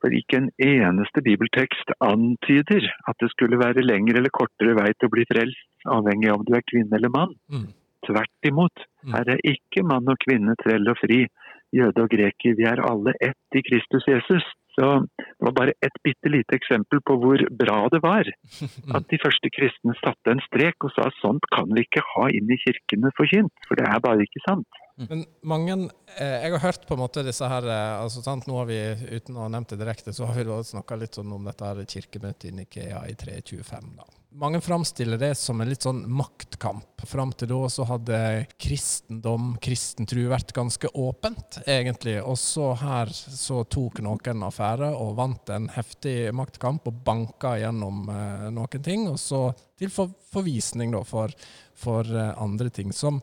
For 0.00 0.14
ikke 0.14 0.36
en 0.38 0.50
eneste 0.62 1.20
bibeltekst 1.26 1.90
antyder 2.00 2.86
at 3.08 3.16
det 3.18 3.30
skulle 3.32 3.58
være 3.58 3.82
lengre 3.82 4.20
eller 4.20 4.30
kortere 4.30 4.76
vei 4.78 4.92
til 4.94 5.08
å 5.08 5.10
bli 5.10 5.24
frelst, 5.26 5.58
avhengig 5.90 6.30
av 6.30 6.38
om 6.38 6.44
du 6.46 6.54
er 6.54 6.62
kvinne 6.70 6.94
eller 6.94 7.10
mann. 7.10 7.34
Mm. 7.50 7.66
Tvert 8.06 8.46
imot. 8.46 8.84
Mm. 9.02 9.12
Her 9.16 9.32
er 9.34 9.42
ikke 9.42 9.82
mann 9.82 10.06
og 10.06 10.20
kvinne, 10.22 10.54
trell 10.62 10.86
og 10.88 10.96
fri, 11.02 11.26
jøde 11.74 12.04
og 12.04 12.10
greker. 12.12 12.56
Vi 12.58 12.66
er 12.68 12.82
alle 12.84 13.14
ett 13.24 13.58
i 13.58 13.64
Kristus 13.66 14.06
Jesus. 14.08 14.46
Så 14.78 14.88
det 15.18 15.42
var 15.42 15.54
bare 15.56 15.72
et 15.82 15.96
bitte 16.06 16.30
lite 16.30 16.54
eksempel 16.54 17.00
på 17.02 17.16
hvor 17.18 17.42
bra 17.62 17.78
det 17.90 17.98
var 18.04 18.28
at 18.96 19.08
de 19.10 19.18
første 19.18 19.50
kristne 19.50 19.94
satte 19.98 20.30
en 20.30 20.42
strek 20.44 20.86
og 20.86 20.92
sa 20.94 21.08
sånt 21.18 21.48
kan 21.54 21.66
vi 21.74 21.82
ikke 21.82 22.04
ha 22.12 22.28
inn 22.30 22.52
i 22.54 22.60
kirkene 22.62 23.10
forkynt, 23.18 23.64
for 23.66 23.80
det 23.80 23.88
er 23.88 24.04
bare 24.04 24.22
ikke 24.22 24.44
sant. 24.46 24.78
Men 24.98 25.24
mange 25.46 25.74
eh, 26.18 26.38
Jeg 26.44 26.54
har 26.54 26.62
hørt 26.62 26.86
på 26.86 26.94
en 26.94 27.02
måte 27.02 27.26
disse 27.26 27.46
her 27.50 27.66
eh, 27.66 28.02
altså 28.02 28.22
sant, 28.22 28.46
Nå 28.50 28.56
har 28.58 28.70
vi, 28.70 28.78
uten 29.18 29.38
å 29.38 29.44
ha 29.46 29.50
nevnt 29.54 29.74
det 29.74 29.80
direkte, 29.82 30.14
så 30.14 30.30
har 30.30 30.38
vi 30.38 30.62
snakka 30.70 30.98
litt 30.98 31.18
sånn 31.18 31.34
om 31.34 31.50
dette 31.50 31.66
her 31.66 31.82
kirkemøtet 31.96 32.50
i 32.50 32.54
Nikea 32.60 33.04
i 33.10 33.18
325. 33.18 33.92
da. 33.98 34.17
Mange 34.30 34.60
framstiller 34.60 35.18
det 35.18 35.34
som 35.40 35.60
en 35.60 35.70
litt 35.70 35.86
sånn 35.86 36.02
maktkamp. 36.12 37.00
Fram 37.08 37.30
til 37.32 37.48
da 37.48 37.62
så 37.72 37.86
hadde 37.88 38.18
kristendom, 38.60 39.54
kristen 39.64 40.04
tro, 40.06 40.26
vært 40.28 40.52
ganske 40.52 40.90
åpent, 40.92 41.62
egentlig. 41.64 42.18
Og 42.20 42.36
så 42.36 42.74
her 42.76 43.08
så 43.08 43.62
tok 43.64 44.02
noen 44.04 44.44
affære 44.44 44.90
og 44.92 45.14
vant 45.16 45.54
en 45.54 45.70
heftig 45.72 46.28
maktkamp 46.36 46.90
og 46.90 47.00
banka 47.06 47.54
gjennom 47.62 48.04
eh, 48.12 48.46
noen 48.52 48.84
ting. 48.84 49.08
Og 49.08 49.16
så 49.22 49.46
til 49.80 49.92
for, 49.94 50.12
forvisning 50.28 50.92
da 50.92 51.00
for, 51.08 51.32
for 51.72 52.04
eh, 52.12 52.34
andre 52.36 52.68
ting, 52.68 52.92
som 52.92 53.22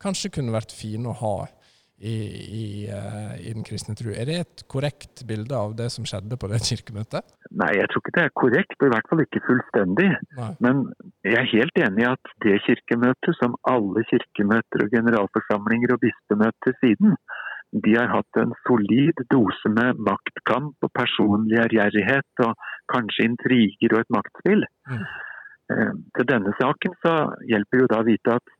kanskje 0.00 0.32
kunne 0.38 0.56
vært 0.56 0.72
fine 0.72 1.12
å 1.12 1.18
ha 1.20 1.36
i, 1.98 2.16
i, 2.60 2.64
uh, 2.92 3.34
i, 3.40 3.52
den 3.54 3.64
kristne 3.64 3.96
tro. 3.96 4.12
Er 4.12 4.28
det 4.28 4.36
et 4.42 4.64
korrekt 4.68 5.22
bilde 5.28 5.56
av 5.56 5.72
det 5.78 5.88
som 5.94 6.04
skjedde 6.08 6.36
på 6.40 6.50
det 6.52 6.60
kirkemøtet? 6.68 7.24
Nei, 7.56 7.72
jeg 7.78 7.88
tror 7.90 8.04
ikke 8.04 8.14
det 8.18 8.24
er 8.26 8.36
korrekt, 8.42 8.76
og 8.80 8.88
i 8.88 8.92
hvert 8.94 9.10
fall 9.10 9.24
ikke 9.24 9.44
fullstendig. 9.46 10.10
Nei. 10.36 10.50
Men 10.66 10.84
jeg 11.24 11.40
er 11.40 11.52
helt 11.54 11.82
enig 11.86 12.04
i 12.04 12.10
at 12.10 12.32
det 12.44 12.60
kirkemøtet, 12.68 13.38
som 13.40 13.56
alle 13.72 14.04
kirkemøter 14.10 14.84
og 14.84 14.96
generalforsamlinger 14.96 15.96
og 15.96 16.02
bispemøter 16.04 16.76
siden, 16.82 17.16
de 17.84 17.92
har 17.96 18.12
hatt 18.12 18.40
en 18.40 18.52
solid 18.64 19.24
dose 19.32 19.70
med 19.72 19.98
maktkamp 20.06 20.86
og 20.86 20.92
personlig 20.96 21.58
ærgjerrighet 21.64 22.44
og 22.46 22.68
kanskje 22.92 23.26
intriger 23.30 23.96
og 23.96 24.04
et 24.04 24.12
maktspill. 24.14 24.62
Mm. 24.90 25.02
Eh, 25.74 25.92
til 26.14 26.28
denne 26.30 26.52
saken 26.60 26.94
så 27.02 27.14
hjelper 27.50 27.82
jo 27.82 27.88
da 27.90 27.98
å 28.02 28.06
vite 28.06 28.36
at 28.38 28.55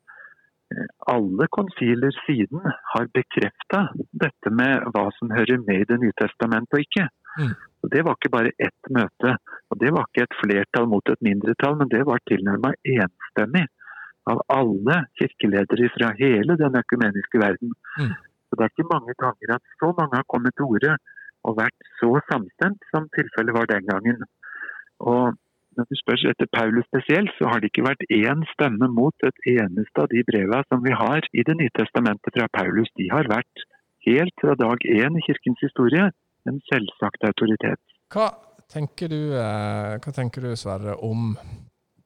alle 1.12 1.46
konsiler 1.54 2.14
siden 2.24 2.64
har 2.92 3.06
bekrefta 3.14 3.86
dette 4.24 4.50
med 4.50 4.88
hva 4.94 5.06
som 5.18 5.30
hører 5.30 5.62
med 5.62 5.84
i 5.84 5.88
Det 5.92 5.98
nye 6.02 6.16
testamentet 6.20 6.74
og 6.74 6.82
ikke. 6.82 7.06
Mm. 7.38 7.52
Og 7.84 7.92
det 7.92 8.02
var 8.04 8.16
ikke 8.16 8.32
bare 8.34 8.52
ett 8.66 8.90
møte, 8.90 9.36
og 9.70 9.80
det 9.80 9.92
var 9.94 10.08
ikke 10.08 10.26
et 10.26 10.38
flertall 10.42 10.88
mot 10.90 11.12
et 11.12 11.22
mindretall, 11.28 11.76
men 11.78 11.92
det 11.92 12.02
var 12.08 12.22
tilnærmet 12.26 12.80
enstemmig 12.96 13.66
av 14.26 14.42
alle 14.50 14.96
kirkeledere 15.20 15.90
fra 15.94 16.10
hele 16.18 16.56
den 16.58 16.80
økumeniske 16.82 17.42
verden. 17.44 17.74
Mm. 18.00 18.14
Så 18.46 18.58
Det 18.58 18.64
er 18.64 18.72
ikke 18.74 18.94
mange 18.94 19.14
ganger 19.22 19.54
at 19.54 19.64
så 19.80 19.92
mange 19.98 20.18
har 20.18 20.26
kommet 20.32 20.54
til 20.56 20.66
orde 20.66 20.96
og 21.46 21.58
vært 21.62 21.90
så 22.00 22.10
samstemt 22.30 22.82
som 22.90 23.06
tilfellet 23.14 23.54
var 23.54 23.70
den 23.70 23.86
gangen. 23.86 24.24
Og 24.98 25.36
når 25.76 25.86
du 25.90 25.96
spør 26.00 26.24
etter 26.30 26.48
Paulus 26.56 26.86
spesielt, 26.88 27.32
så 27.38 27.50
har 27.50 27.60
det 27.60 27.70
ikke 27.70 27.86
vært 27.86 28.04
én 28.12 28.44
stemme 28.54 28.88
mot 28.92 29.28
et 29.28 29.40
eneste 29.52 30.02
av 30.02 30.08
de 30.12 30.22
brevene 30.28 30.64
som 30.70 30.82
vi 30.84 30.94
har 30.96 31.26
i 31.32 31.44
Det 31.46 31.56
nye 31.58 31.74
testamentet 31.78 32.36
fra 32.36 32.48
Paulus. 32.58 32.88
De 32.96 33.08
har 33.12 33.28
vært 33.28 33.66
helt 34.08 34.34
fra 34.40 34.54
dag 34.58 34.88
én 34.88 35.18
i 35.18 35.24
kirkens 35.26 35.62
historie 35.62 36.08
en 36.48 36.60
selvsagt 36.70 37.26
autoritet. 37.28 37.80
Hva 38.14 38.30
tenker 38.72 39.10
du, 39.10 39.20
eh, 39.36 39.96
hva 40.02 40.12
tenker 40.14 40.46
du 40.46 40.56
Sverre, 40.56 40.96
om 41.02 41.34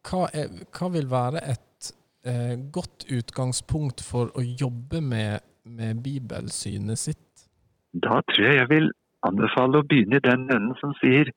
hva, 0.09 0.26
er, 0.33 0.48
hva 0.72 0.88
vil 0.92 1.09
være 1.11 1.44
et 1.52 1.92
eh, 2.24 2.56
godt 2.72 3.06
utgangspunkt 3.12 4.02
for 4.04 4.33
å 4.35 4.44
jobbe 4.44 5.02
med, 5.04 5.44
med 5.64 6.02
bibelsynet 6.04 6.98
sitt? 6.98 7.46
Da 7.92 8.20
tror 8.30 8.46
jeg 8.46 8.61
jeg 8.62 8.70
vil 8.70 8.90
anbefale 9.26 9.80
å 9.80 9.87
begynne 9.87 10.20
i 10.20 10.24
den 10.24 10.46
enden 10.48 10.76
som 10.80 10.94
sier 11.00 11.28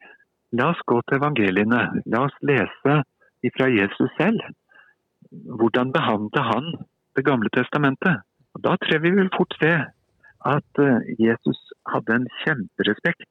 La 0.54 0.70
oss 0.74 0.82
gå 0.90 1.00
til 1.08 1.18
evangeliene. 1.18 1.82
La 2.06 2.26
oss 2.28 2.36
lese 2.46 3.00
ifra 3.46 3.70
Jesus 3.74 4.12
selv. 4.20 4.42
Hvordan 5.60 5.94
behandlet 5.96 6.50
han 6.52 6.74
Det 7.14 7.26
gamle 7.26 7.50
testamentet? 7.54 8.24
Og 8.58 8.62
da 8.66 8.74
tror 8.82 9.02
vi 9.04 9.12
vil 9.14 9.30
fort 9.38 9.54
se 9.62 9.74
at 10.54 10.80
eh, 10.82 11.10
Jesus 11.22 11.60
hadde 11.92 12.16
en 12.16 12.26
kjemperespekt 12.42 13.30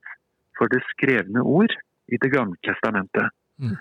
for 0.58 0.70
det 0.70 0.82
skrevne 0.92 1.42
ord 1.42 1.74
i 2.06 2.18
Det 2.22 2.30
gamle 2.30 2.56
testamentet. 2.62 3.35
Mm. 3.58 3.74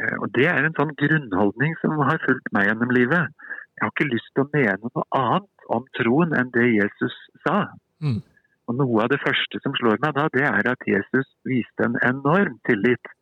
Eh, 0.00 0.16
og 0.22 0.32
Det 0.32 0.46
er 0.48 0.64
en 0.64 0.76
sånn 0.78 0.94
grunnholdning 0.96 1.76
som 1.82 1.98
har 2.08 2.22
fulgt 2.24 2.48
meg 2.56 2.70
gjennom 2.70 2.94
livet. 2.96 3.32
Jeg 3.76 3.84
har 3.84 3.92
ikke 3.92 4.12
lyst 4.12 4.32
til 4.32 4.44
å 4.44 4.50
mene 4.54 4.90
noe 4.94 5.04
annet 5.20 5.68
om 5.76 5.84
troen 5.98 6.32
enn 6.38 6.52
det 6.56 6.66
Jesus 6.72 7.16
sa. 7.46 7.66
Mm. 8.00 8.20
Og 8.68 8.78
Noe 8.78 9.04
av 9.04 9.10
det 9.12 9.20
første 9.20 9.60
som 9.60 9.74
slår 9.76 10.00
meg 10.02 10.14
da, 10.16 10.28
det 10.32 10.46
er 10.48 10.70
at 10.70 10.88
Jesus 10.88 11.28
viste 11.48 11.84
en 11.84 11.98
enorm 12.06 12.56
tillit. 12.68 13.12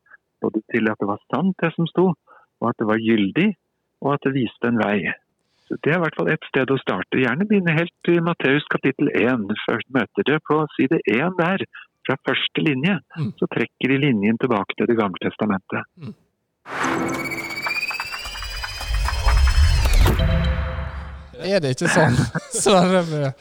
Både 0.42 0.62
til 0.74 0.90
at 0.90 1.02
det 1.02 1.08
var 1.10 1.22
sant 1.32 1.56
det 1.62 1.72
som 1.74 1.88
sto, 1.90 2.12
og 2.62 2.70
at 2.70 2.78
det 2.78 2.88
var 2.90 3.02
gyldig, 3.02 3.48
og 4.02 4.14
at 4.14 4.26
det 4.26 4.34
viste 4.36 4.70
en 4.70 4.80
vei. 4.82 5.14
Så 5.66 5.78
Det 5.82 5.92
er 5.92 5.98
i 5.98 6.02
hvert 6.04 6.18
fall 6.18 6.30
et 6.30 6.48
sted 6.50 6.70
å 6.70 6.78
starte. 6.82 7.20
Gjerne 7.22 7.46
begynne 7.48 7.78
helt 7.78 8.10
i 8.10 8.18
Matteus 8.20 8.66
kapittel 8.74 9.10
1. 9.14 9.46
Først 9.66 9.88
møter 9.94 10.28
det 10.30 10.38
på 10.50 10.58
side 10.76 11.00
1 11.06 11.38
der, 11.38 11.66
fra 12.06 12.18
første 12.28 12.66
linje. 12.66 12.98
Mm. 13.18 13.30
Så 13.38 13.50
trekker 13.54 13.94
de 13.94 14.00
linjen 14.06 14.42
tilbake 14.42 14.78
til 14.78 14.90
Det 14.90 14.98
gamle 14.98 15.22
testamentet. 15.22 17.30
Er 21.52 21.60
det 21.62 21.74
ikke 21.76 21.90
sånn, 21.90 22.16
Sverre, 22.62 23.32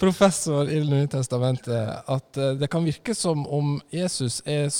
professor 0.00 0.68
i 0.68 0.80
Det 0.82 0.90
nye 0.90 1.10
testamentet, 1.10 2.04
at 2.06 2.40
eh, 2.40 2.54
det 2.60 2.70
kan 2.72 2.86
virke 2.86 3.14
som 3.16 3.46
om 3.46 3.76
Jesus 3.94 4.42
er 4.44 4.70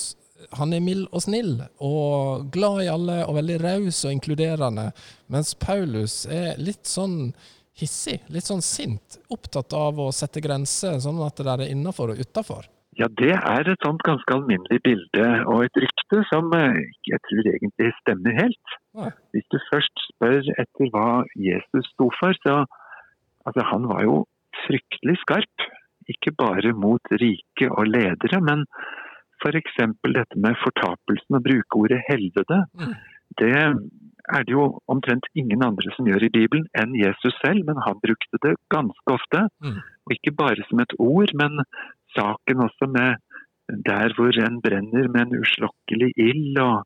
han 0.54 0.74
er 0.76 0.82
mild 0.84 1.06
og 1.16 1.22
snill 1.24 1.54
og 1.82 2.50
glad 2.54 2.82
i 2.84 2.90
alle 2.92 3.22
og 3.24 3.38
veldig 3.38 3.56
raus 3.62 4.02
og 4.04 4.12
inkluderende, 4.12 4.90
mens 5.32 5.54
Paulus 5.58 6.24
er 6.30 6.60
litt 6.60 6.86
sånn 6.86 7.32
hissig, 7.76 8.20
litt 8.32 8.46
sånn 8.46 8.62
sint, 8.64 9.18
opptatt 9.32 9.74
av 9.76 9.98
å 10.00 10.10
sette 10.14 10.40
grenser, 10.44 11.00
sånn 11.02 11.20
at 11.24 11.40
det 11.40 11.56
er 11.56 11.72
innafor 11.72 12.14
og 12.14 12.20
utafor. 12.22 12.68
Ja, 12.96 13.08
det 13.20 13.34
er 13.36 13.68
et 13.68 13.82
sånt 13.84 14.02
ganske 14.06 14.32
alminnelig 14.32 14.78
bilde 14.86 15.24
og 15.52 15.66
et 15.66 15.80
rykte 15.84 16.22
som 16.30 16.48
eh, 16.56 16.78
jeg 17.10 17.20
tror 17.28 17.50
egentlig 17.50 17.90
stemmer 18.00 18.36
helt. 18.38 18.76
Hvis 19.36 19.48
du 19.52 19.58
først 19.68 20.04
spør 20.10 20.40
etter 20.56 20.92
hva 20.94 21.10
Jesus 21.36 21.90
sto 21.92 22.08
for, 22.20 22.32
så 22.44 22.62
altså 23.44 23.66
han 23.72 23.88
var 23.90 24.06
jo 24.08 24.22
fryktelig 24.64 25.18
skarp. 25.24 25.66
Ikke 26.08 26.32
bare 26.38 26.72
mot 26.72 27.12
rike 27.20 27.68
og 27.68 27.90
ledere, 27.90 28.40
men 28.48 28.64
f.eks. 29.42 29.76
dette 30.16 30.40
med 30.40 30.56
fortapelsen, 30.62 31.36
og 31.36 31.44
bruke 31.44 31.80
ordet 31.82 32.00
helvede. 32.08 32.62
Mm. 32.78 32.94
Det 33.40 33.52
er 34.36 34.46
det 34.46 34.54
jo 34.54 34.64
omtrent 34.88 35.26
ingen 35.34 35.62
andre 35.62 35.92
som 35.96 36.08
gjør 36.08 36.24
i 36.26 36.32
Bibelen 36.38 36.66
enn 36.80 36.94
Jesus 36.98 37.36
selv, 37.42 37.66
men 37.68 37.78
han 37.84 38.00
brukte 38.02 38.40
det 38.46 38.54
ganske 38.72 39.18
ofte. 39.18 39.46
Mm. 39.62 39.82
Og 40.06 40.16
ikke 40.16 40.34
bare 40.40 40.66
som 40.70 40.80
et 40.82 40.94
ord, 40.98 41.34
men 41.42 41.60
saken 42.16 42.64
også 42.66 42.88
med 42.96 43.08
der 43.88 44.14
hvor 44.16 44.32
en 44.46 44.60
brenner 44.64 45.06
med 45.14 45.22
en 45.26 45.38
uslokkelig 45.42 46.10
ild, 46.28 46.58
og 46.68 46.76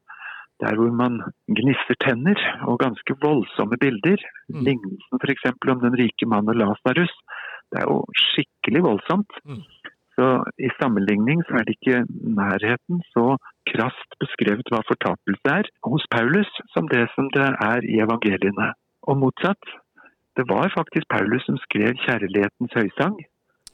der 0.62 0.74
hvor 0.78 0.92
man 1.02 1.20
gnisser 1.58 1.96
tenner, 2.04 2.38
og 2.68 2.80
ganske 2.84 3.12
voldsomme 3.26 3.76
bilder. 3.84 4.20
Mm. 4.48 4.62
Lignelsen 4.66 5.20
f.eks. 5.22 5.44
om 5.74 5.80
den 5.86 5.96
rike 6.02 6.26
mannen 6.32 6.52
og 6.52 6.56
Lasarus. 6.60 7.14
Det 7.70 7.78
er 7.80 7.86
jo 7.92 7.98
skikkelig 8.26 8.82
voldsomt. 8.88 9.32
Mm. 9.44 9.62
Så 10.16 10.26
I 10.66 10.68
sammenligning 10.80 11.38
så 11.46 11.52
er 11.58 11.64
det 11.64 11.76
ikke 11.76 12.04
nærheten 12.40 12.96
så 13.14 13.26
krast 13.70 14.10
beskrevet 14.22 14.72
hva 14.72 14.80
fortapelse 14.90 15.54
er 15.58 15.70
hos 15.92 16.04
Paulus, 16.16 16.50
som 16.74 16.88
det 16.92 17.06
som 17.14 17.30
det 17.36 17.48
er 17.72 17.80
i 17.92 18.00
evangeliene. 18.06 18.72
Og 19.08 19.16
motsatt. 19.22 19.64
Det 20.36 20.44
var 20.48 20.72
faktisk 20.78 21.06
Paulus 21.14 21.44
som 21.48 21.56
skrev 21.66 21.96
kjærlighetens 22.04 22.76
høysang 22.78 23.16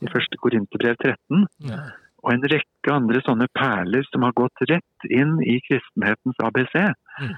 i 0.05 0.11
første 0.13 0.39
Korinterbrev 0.43 0.97
13. 1.03 1.47
Ja. 1.71 1.83
Og 2.25 2.33
en 2.35 2.47
rekke 2.53 2.93
andre 2.93 3.21
sånne 3.25 3.47
perler 3.57 4.07
som 4.11 4.25
har 4.27 4.35
gått 4.39 4.65
rett 4.71 5.11
inn 5.11 5.37
i 5.47 5.59
kristenhetens 5.69 6.41
ABC. 6.49 6.75
Mm. 7.23 7.35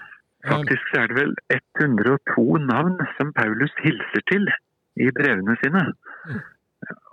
Faktisk 0.48 0.94
er 0.96 1.10
det 1.10 1.18
vel 1.18 1.34
102 1.54 2.46
navn 2.68 2.96
som 3.18 3.34
Paulus 3.36 3.74
hilser 3.82 4.24
til 4.30 4.46
i 4.98 5.10
brevene 5.14 5.56
sine. 5.62 5.84
Mm. 6.30 6.40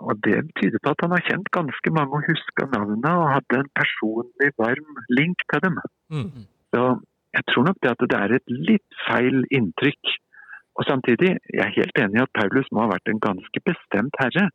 Og 0.08 0.20
Det 0.24 0.38
tyder 0.60 0.78
på 0.82 0.92
at 0.94 1.02
han 1.02 1.14
har 1.14 1.24
kjent 1.28 1.48
ganske 1.58 1.92
mange 1.98 2.18
og 2.18 2.28
huska 2.28 2.68
navnene 2.72 3.12
og 3.22 3.32
hadde 3.34 3.62
en 3.62 3.72
personlig 3.80 4.50
varm 4.62 5.00
link 5.18 5.42
til 5.50 5.64
dem. 5.66 5.80
Mm. 6.14 6.46
Så 6.72 6.82
jeg 7.36 7.44
tror 7.50 7.66
nok 7.66 7.80
det 7.82 7.90
at 7.92 8.06
det 8.12 8.20
er 8.20 8.36
et 8.36 8.54
litt 8.70 9.00
feil 9.08 9.42
inntrykk. 9.58 10.14
Og 10.76 10.84
samtidig, 10.90 11.30
jeg 11.56 11.64
er 11.64 11.76
helt 11.80 11.98
enig 12.02 12.20
i 12.20 12.24
at 12.24 12.36
Paulus 12.38 12.68
må 12.72 12.84
ha 12.84 12.92
vært 12.94 13.10
en 13.10 13.22
ganske 13.28 13.62
bestemt 13.68 14.16
herre. 14.22 14.48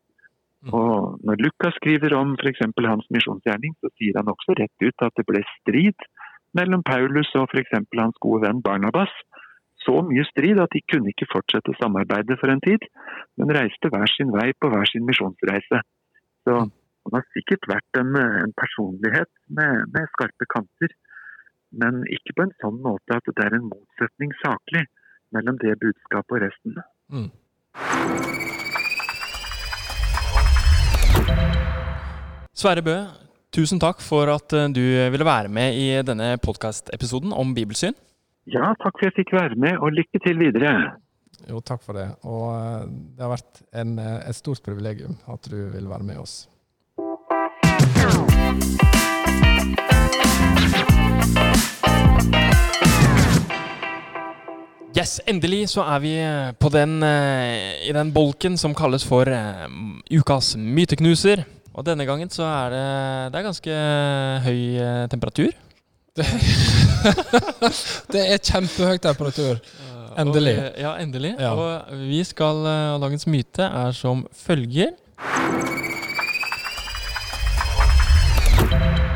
Mm. 0.61 0.73
Og 0.77 1.21
når 1.25 1.41
Lukas 1.41 1.77
skriver 1.79 2.13
om 2.13 2.35
f.eks. 2.37 2.61
hans 2.85 3.07
misjonsgjerning, 3.15 3.73
så 3.81 3.89
sier 3.97 4.19
han 4.19 4.29
også 4.29 4.57
rett 4.59 4.85
ut 4.85 5.05
at 5.07 5.15
det 5.17 5.25
ble 5.29 5.41
strid 5.57 6.05
mellom 6.57 6.83
Paulus 6.85 7.31
og 7.39 7.49
f.eks. 7.49 7.73
hans 7.97 8.19
gode 8.21 8.45
venn 8.45 8.61
Barnabas. 8.65 9.13
Så 9.81 9.95
mye 10.05 10.25
strid 10.29 10.61
at 10.61 10.73
de 10.75 10.83
kunne 10.91 11.09
ikke 11.09 11.29
fortsette 11.31 11.73
samarbeidet 11.79 12.37
for 12.37 12.53
en 12.53 12.61
tid, 12.61 12.85
men 13.37 13.53
reiste 13.57 13.89
hver 13.89 14.05
sin 14.13 14.29
vei 14.35 14.51
på 14.53 14.69
hver 14.69 14.85
sin 14.91 15.07
misjonsreise. 15.07 15.81
Så 16.45 16.57
mm. 16.59 16.69
han 17.07 17.17
har 17.17 17.25
sikkert 17.33 17.65
vært 17.71 18.01
en, 18.03 18.13
en 18.21 18.53
personlighet 18.61 19.31
med, 19.49 19.89
med, 19.95 20.13
skarpe 20.13 20.49
kanter, 20.53 20.93
men 21.81 22.03
ikke 22.13 22.37
på 22.37 22.45
en 22.45 22.55
sånn 22.61 22.77
måte 22.85 23.17
at 23.17 23.33
det 23.33 23.47
er 23.47 23.57
en 23.57 23.69
motsetning 23.71 24.37
saklig 24.43 24.85
mellom 25.33 25.57
det 25.63 25.79
budskapet 25.81 26.37
og 26.37 26.45
resten. 26.45 26.81
Mm. 27.09 28.49
Sverre 32.61 32.83
Bø, 32.85 32.93
tusen 33.49 33.79
takk 33.81 34.03
for 34.05 34.29
at 34.29 34.53
eh, 34.53 34.67
du 34.69 34.83
ville 35.09 35.25
være 35.25 35.49
med 35.49 35.73
i 35.81 35.85
denne 36.05 36.35
podkastepisoden 36.37 37.31
om 37.33 37.55
bibelsyn. 37.57 37.95
Ja, 38.53 38.67
takk 38.77 38.99
for 38.99 39.07
at 39.07 39.07
jeg 39.07 39.15
fikk 39.15 39.31
være 39.33 39.55
med, 39.57 39.79
og 39.81 39.95
lykke 39.97 40.19
til 40.21 40.37
videre. 40.37 40.73
Jo, 41.49 41.57
takk 41.65 41.81
for 41.81 41.97
det. 41.97 42.11
Og 42.21 42.43
eh, 42.53 42.83
det 43.17 43.25
har 43.25 43.31
vært 43.31 43.63
en, 43.81 43.95
eh, 43.97 44.19
et 44.29 44.37
stort 44.37 44.61
privilegium 44.61 45.15
at 45.33 45.49
du 45.49 45.57
vil 45.73 45.89
være 45.89 46.05
med 46.05 46.21
oss. 46.21 46.35
Yes, 54.93 55.15
endelig 55.25 55.63
så 55.73 55.87
er 55.95 56.05
vi 56.05 56.13
på 56.61 56.69
den, 56.69 56.99
i 57.01 57.89
den 57.95 58.13
bolken 58.13 58.59
som 58.59 58.77
kalles 58.77 59.07
for 59.07 59.25
ukas 60.13 60.53
myteknuser. 60.61 61.41
Og 61.71 61.85
denne 61.87 62.05
gangen 62.07 62.29
så 62.31 62.43
er 62.43 62.73
det, 62.73 62.87
det 63.31 63.39
er 63.39 63.45
ganske 63.47 63.75
høy 64.43 64.59
eh, 64.75 65.05
temperatur. 65.11 65.51
Det 68.11 68.19
er 68.19 68.41
kjempehøy 68.43 68.97
temperatur. 68.99 69.61
Endelig. 70.19 70.57
Og, 70.57 70.65
eh, 70.65 70.81
ja, 70.83 70.91
endelig. 70.99 71.31
Ja. 71.39 71.53
Og 71.55 71.93
vi 72.09 72.19
skal, 72.27 72.59
eh, 72.67 72.93
og 72.95 73.01
dagens 73.05 73.23
myte 73.31 73.63
er 73.63 73.95
som 73.95 74.25
følger. 74.35 74.91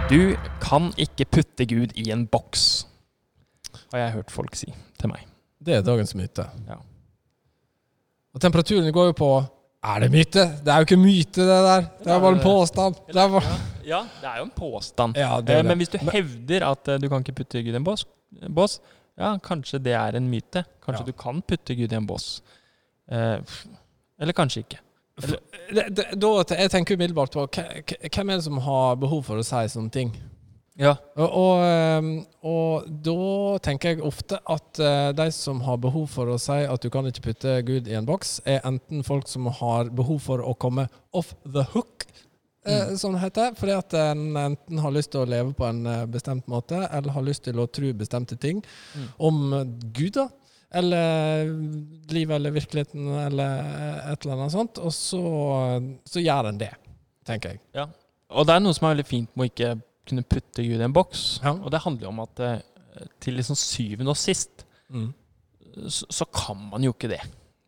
Du 0.10 0.38
kan 0.64 0.94
ikke 1.02 1.26
putte 1.26 1.66
Gud 1.68 1.92
i 2.00 2.12
en 2.14 2.28
boks, 2.28 2.88
har 3.92 4.00
jeg 4.00 4.12
hørt 4.16 4.32
folk 4.32 4.56
si 4.56 4.72
til 5.02 5.12
meg. 5.12 5.28
Det 5.60 5.76
er 5.76 5.84
dagens 5.84 6.16
myte. 6.16 6.48
Ja. 6.70 6.80
Og 8.36 8.42
temperaturen 8.42 8.94
går 8.94 9.12
jo 9.12 9.18
på 9.20 9.32
Er 9.86 10.02
det 10.02 10.10
myte? 10.14 10.44
Det 10.66 10.72
er 10.74 10.82
jo 10.82 10.88
ikke 10.88 10.98
myte, 10.98 11.46
det 11.46 11.58
der. 11.68 11.88
Det 12.02 12.12
er 12.14 12.20
bare 12.24 12.36
en 12.38 12.44
påstand. 12.44 12.96
Det 13.08 13.26
bare... 13.36 13.56
Ja, 13.86 14.00
det 14.22 14.30
er 14.32 14.38
jo 14.40 14.46
en 14.48 14.54
påstand. 14.56 15.18
Ja, 15.20 15.36
det 15.42 15.54
Eh, 15.54 15.62
det. 15.62 15.66
Men 15.70 15.78
hvis 15.78 15.92
du 15.94 15.98
hevder 16.10 16.66
at 16.72 16.88
eh, 16.90 17.00
du 17.02 17.08
kan 17.12 17.22
ikke 17.22 17.36
putte 17.44 17.62
Gud 17.62 17.74
i 17.74 17.78
en 17.78 17.86
bås, 17.86 18.06
bås 18.50 18.80
ja, 19.18 19.36
kanskje 19.44 19.80
det 19.86 19.94
er 19.96 20.18
en 20.18 20.30
myte. 20.32 20.66
Kanskje 20.84 21.04
Ja. 21.06 21.12
du 21.12 21.14
kan 21.14 21.42
putte 21.42 21.76
Gud 21.78 21.92
i 21.94 21.96
en 21.96 22.08
bås. 22.08 22.42
Eh, 23.12 23.38
eller 24.20 24.34
kanskje 24.34 24.64
ikke. 24.66 24.80
det, 25.72 26.06
da, 26.20 26.32
jeg 26.50 26.72
tenker 26.72 26.96
umiddelbart 26.98 27.32
på 27.32 27.46
hvem 27.48 28.30
er 28.30 28.36
det 28.36 28.44
som 28.44 28.58
har 28.58 28.96
behov 29.00 29.24
for 29.24 29.40
å 29.40 29.46
si 29.46 29.62
sånne 29.72 29.92
ting. 29.92 30.12
Ja. 30.76 30.92
Og, 31.16 31.30
og, 31.40 31.62
ehm, 31.64 32.10
og 32.44 32.88
da 33.06 33.16
tenker 33.64 33.94
jeg 33.94 34.04
ofte 34.04 34.42
at 34.52 34.80
eh, 34.84 35.12
de 35.16 35.30
som 35.32 35.62
har 35.64 35.80
behov 35.80 36.10
for 36.12 36.34
å 36.34 36.40
si 36.42 36.58
at 36.68 36.84
du 36.84 36.90
kan 36.92 37.08
ikke 37.08 37.30
putte 37.30 37.54
Gud 37.68 37.88
i 37.88 37.96
en 37.96 38.08
boks, 38.08 38.42
er 38.44 38.66
enten 38.68 39.06
folk 39.08 39.30
som 39.32 39.48
har 39.62 39.92
behov 39.96 40.20
for 40.26 40.44
å 40.44 40.52
komme 40.60 40.90
off 41.16 41.32
the 41.48 41.64
hook, 41.72 42.04
mm. 42.68 42.98
som 43.00 43.16
det 43.16 43.24
heter. 43.24 43.56
Fordi 43.56 43.78
at 43.78 43.96
en 44.02 44.26
enten 44.42 44.84
har 44.84 44.96
lyst 44.98 45.14
til 45.16 45.24
å 45.24 45.30
leve 45.32 45.56
på 45.56 45.68
en 45.70 45.86
eh, 45.88 46.04
bestemt 46.12 46.52
måte, 46.52 46.84
eller 46.92 47.16
har 47.16 47.24
lyst 47.24 47.48
til 47.48 47.64
å 47.64 47.70
tro 47.72 47.94
bestemte 47.96 48.36
ting 48.36 48.60
Mm. 48.96 49.08
om 49.30 49.54
eh, 49.54 49.66
Gud, 49.96 50.20
da. 50.20 50.28
Eller 50.76 51.46
livet 52.12 52.36
eller 52.36 52.52
virkeligheten, 52.52 53.08
eller 53.30 53.60
eh, 53.64 54.12
et 54.12 54.26
eller 54.26 54.42
annet 54.42 54.52
sånt. 54.52 54.84
Og 54.84 54.92
så, 54.92 55.24
så 56.04 56.20
gjør 56.20 56.52
en 56.52 56.60
det, 56.60 56.74
tenker 57.24 57.56
jeg. 57.56 57.64
Ja. 57.78 57.88
Og 58.36 58.44
det 58.48 58.58
er 58.58 58.64
noe 58.66 58.76
som 58.76 58.90
er 58.90 58.98
veldig 58.98 59.08
fint 59.08 59.32
med 59.38 59.48
å 59.48 59.54
ikke 59.54 59.76
kunne 60.08 60.24
putte 60.24 60.64
Gud 60.66 60.80
i 60.80 60.86
en 60.86 60.96
boks. 60.96 61.26
Ja. 61.44 61.56
Og 61.58 61.72
det 61.74 61.84
handler 61.86 62.08
jo 62.08 62.14
om 62.14 62.24
at 62.26 62.44
eh, 62.46 63.08
til 63.24 63.38
liksom 63.40 63.58
syvende 63.60 64.14
og 64.14 64.20
sist 64.20 64.64
så, 65.92 66.06
så 66.08 66.26
kan 66.32 66.60
man 66.72 66.84
jo 66.86 66.94
ikke 66.94 67.10
det. 67.12 67.22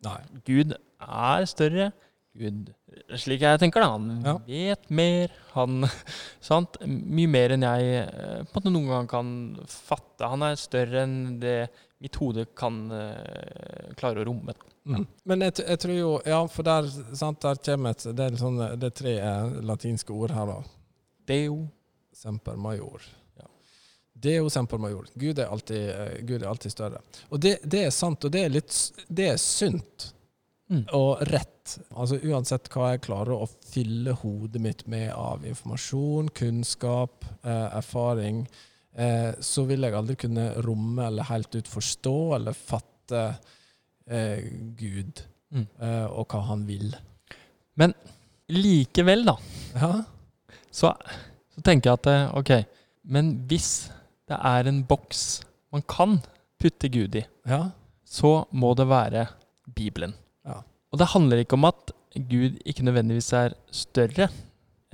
Nei. 0.06 0.20
Gud 0.46 0.72
er 0.72 1.48
større. 1.50 1.90
Gud, 2.38 2.70
slik 3.18 3.42
jeg 3.42 3.58
tenker 3.60 3.82
da, 3.82 3.88
han 3.96 4.22
Ja. 4.24 4.36
vet 4.46 4.88
mer. 4.94 5.32
Han, 5.56 5.82
sant? 6.50 6.78
Mye 6.86 7.30
mer 7.30 7.56
enn 7.56 7.66
jeg 7.66 7.98
eh, 8.04 8.40
på 8.46 8.54
en 8.54 8.56
måte 8.60 8.72
noen 8.74 8.88
gang 8.92 9.10
kan 9.10 9.30
fatte. 9.68 10.28
Han 10.30 10.46
er 10.46 10.58
større 10.60 11.04
enn 11.06 11.38
det 11.42 11.58
mitt 11.98 12.14
hode 12.20 12.44
kan 12.54 12.76
uh, 12.94 13.88
klare 13.98 14.22
å 14.22 14.26
romme. 14.28 14.52
Mm. 14.86 15.02
Men 15.26 15.40
jeg, 15.42 15.56
jeg 15.66 15.80
tror 15.82 15.96
jo 15.96 16.10
Ja, 16.30 16.36
for 16.46 16.62
der, 16.64 16.86
sant, 17.18 17.42
der 17.42 17.58
kommer 17.58 17.90
et 17.92 18.04
Det 18.06 18.22
er, 18.24 18.36
sånn, 18.38 18.60
det 18.78 18.86
er 18.86 18.94
tre 18.94 19.14
latinske 19.66 20.14
ord 20.14 20.30
her, 20.32 20.52
da. 20.52 20.60
Deo. 21.28 21.56
Semper 22.18 22.56
major. 22.58 23.02
Ja. 23.38 23.46
Deo 24.18 24.48
semper 24.50 24.80
major. 24.82 25.06
Gud 25.14 25.38
er 25.38 25.46
alltid, 25.54 25.88
eh, 25.94 26.14
Gud 26.26 26.42
er 26.42 26.48
alltid 26.50 26.72
større. 26.74 27.00
Og 27.30 27.38
det, 27.44 27.58
det 27.62 27.84
er 27.86 27.92
sant, 27.94 28.24
og 28.26 28.32
det 28.34 28.44
er 28.48 28.54
litt 28.58 28.78
Det 29.08 29.28
er 29.34 29.36
sunt 29.42 30.12
Mm. 30.68 30.82
og 30.92 31.22
rett. 31.30 31.78
Altså 31.96 32.18
Uansett 32.28 32.66
hva 32.74 32.90
jeg 32.92 33.00
klarer 33.06 33.32
å 33.40 33.46
fylle 33.48 34.12
hodet 34.20 34.60
mitt 34.60 34.82
med 34.86 35.06
av 35.16 35.46
informasjon, 35.48 36.28
kunnskap, 36.36 37.24
eh, 37.42 37.70
erfaring, 37.78 38.42
eh, 38.92 39.32
så 39.40 39.64
vil 39.64 39.80
jeg 39.86 39.94
aldri 39.96 40.16
kunne 40.20 40.44
romme 40.66 41.06
eller 41.06 41.24
helt 41.30 41.56
ut 41.56 41.64
forstå 41.72 42.12
eller 42.36 42.52
fatte 42.52 43.22
eh, 44.10 44.44
Gud 44.76 45.22
Mm. 45.54 45.64
eh, 45.80 46.04
og 46.12 46.28
hva 46.28 46.42
han 46.50 46.66
vil. 46.68 46.92
Men 47.80 47.94
likevel, 48.52 49.24
da, 49.24 49.38
Ja, 49.74 50.02
så, 50.70 50.92
så 51.58 51.64
tenker 51.66 51.90
jeg 51.90 51.98
at 51.98 52.08
eh, 52.12 52.24
ok, 52.38 52.52
men 53.10 53.32
hvis 53.50 53.90
det 54.30 54.38
er 54.38 54.68
en 54.70 54.84
boks 54.86 55.42
man 55.74 55.82
kan 55.90 56.20
putte 56.60 56.86
Gud 56.92 57.16
i, 57.18 57.24
ja, 57.50 57.64
så 58.06 58.44
må 58.54 58.70
det 58.78 58.86
være 58.88 59.26
Bibelen. 59.74 60.14
Ja. 60.46 60.60
Og 60.92 61.00
det 61.00 61.10
handler 61.12 61.42
ikke 61.42 61.58
om 61.58 61.66
at 61.68 61.90
Gud 62.14 62.60
ikke 62.64 62.86
nødvendigvis 62.86 63.32
er 63.36 63.56
større 63.74 64.28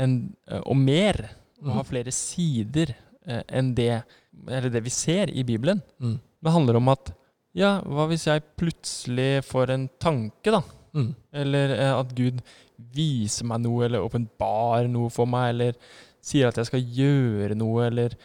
enn, 0.01 0.33
eh, 0.49 0.63
og 0.65 0.79
mer, 0.81 1.21
og 1.61 1.77
har 1.79 1.87
flere 1.89 2.15
sider 2.17 2.95
eh, 2.95 3.45
enn 3.45 3.75
det, 3.77 4.01
eller 4.49 4.73
det 4.73 4.83
vi 4.85 4.93
ser 4.93 5.33
i 5.33 5.45
Bibelen. 5.47 5.83
mm. 6.01 6.17
Det 6.45 6.53
handler 6.53 6.77
om 6.77 6.91
at 6.93 7.09
ja, 7.57 7.79
hva 7.89 8.05
hvis 8.11 8.27
jeg 8.27 8.43
plutselig 8.59 9.45
får 9.49 9.71
en 9.73 9.85
tanke, 10.03 10.51
da? 10.53 10.59
Mm. 10.93 11.13
Eller 11.41 11.73
at 11.87 12.11
Gud 12.13 12.43
viser 12.93 13.49
meg 13.49 13.63
noe, 13.65 13.87
eller 13.87 14.05
åpenbarer 14.05 14.91
noe 14.93 15.09
for 15.15 15.31
meg, 15.31 15.55
eller 15.55 15.79
sier 16.25 16.49
at 16.49 16.57
jeg 16.61 16.71
skal 16.71 16.85
gjøre 17.01 17.57
noe, 17.61 17.87
eller 17.91 18.17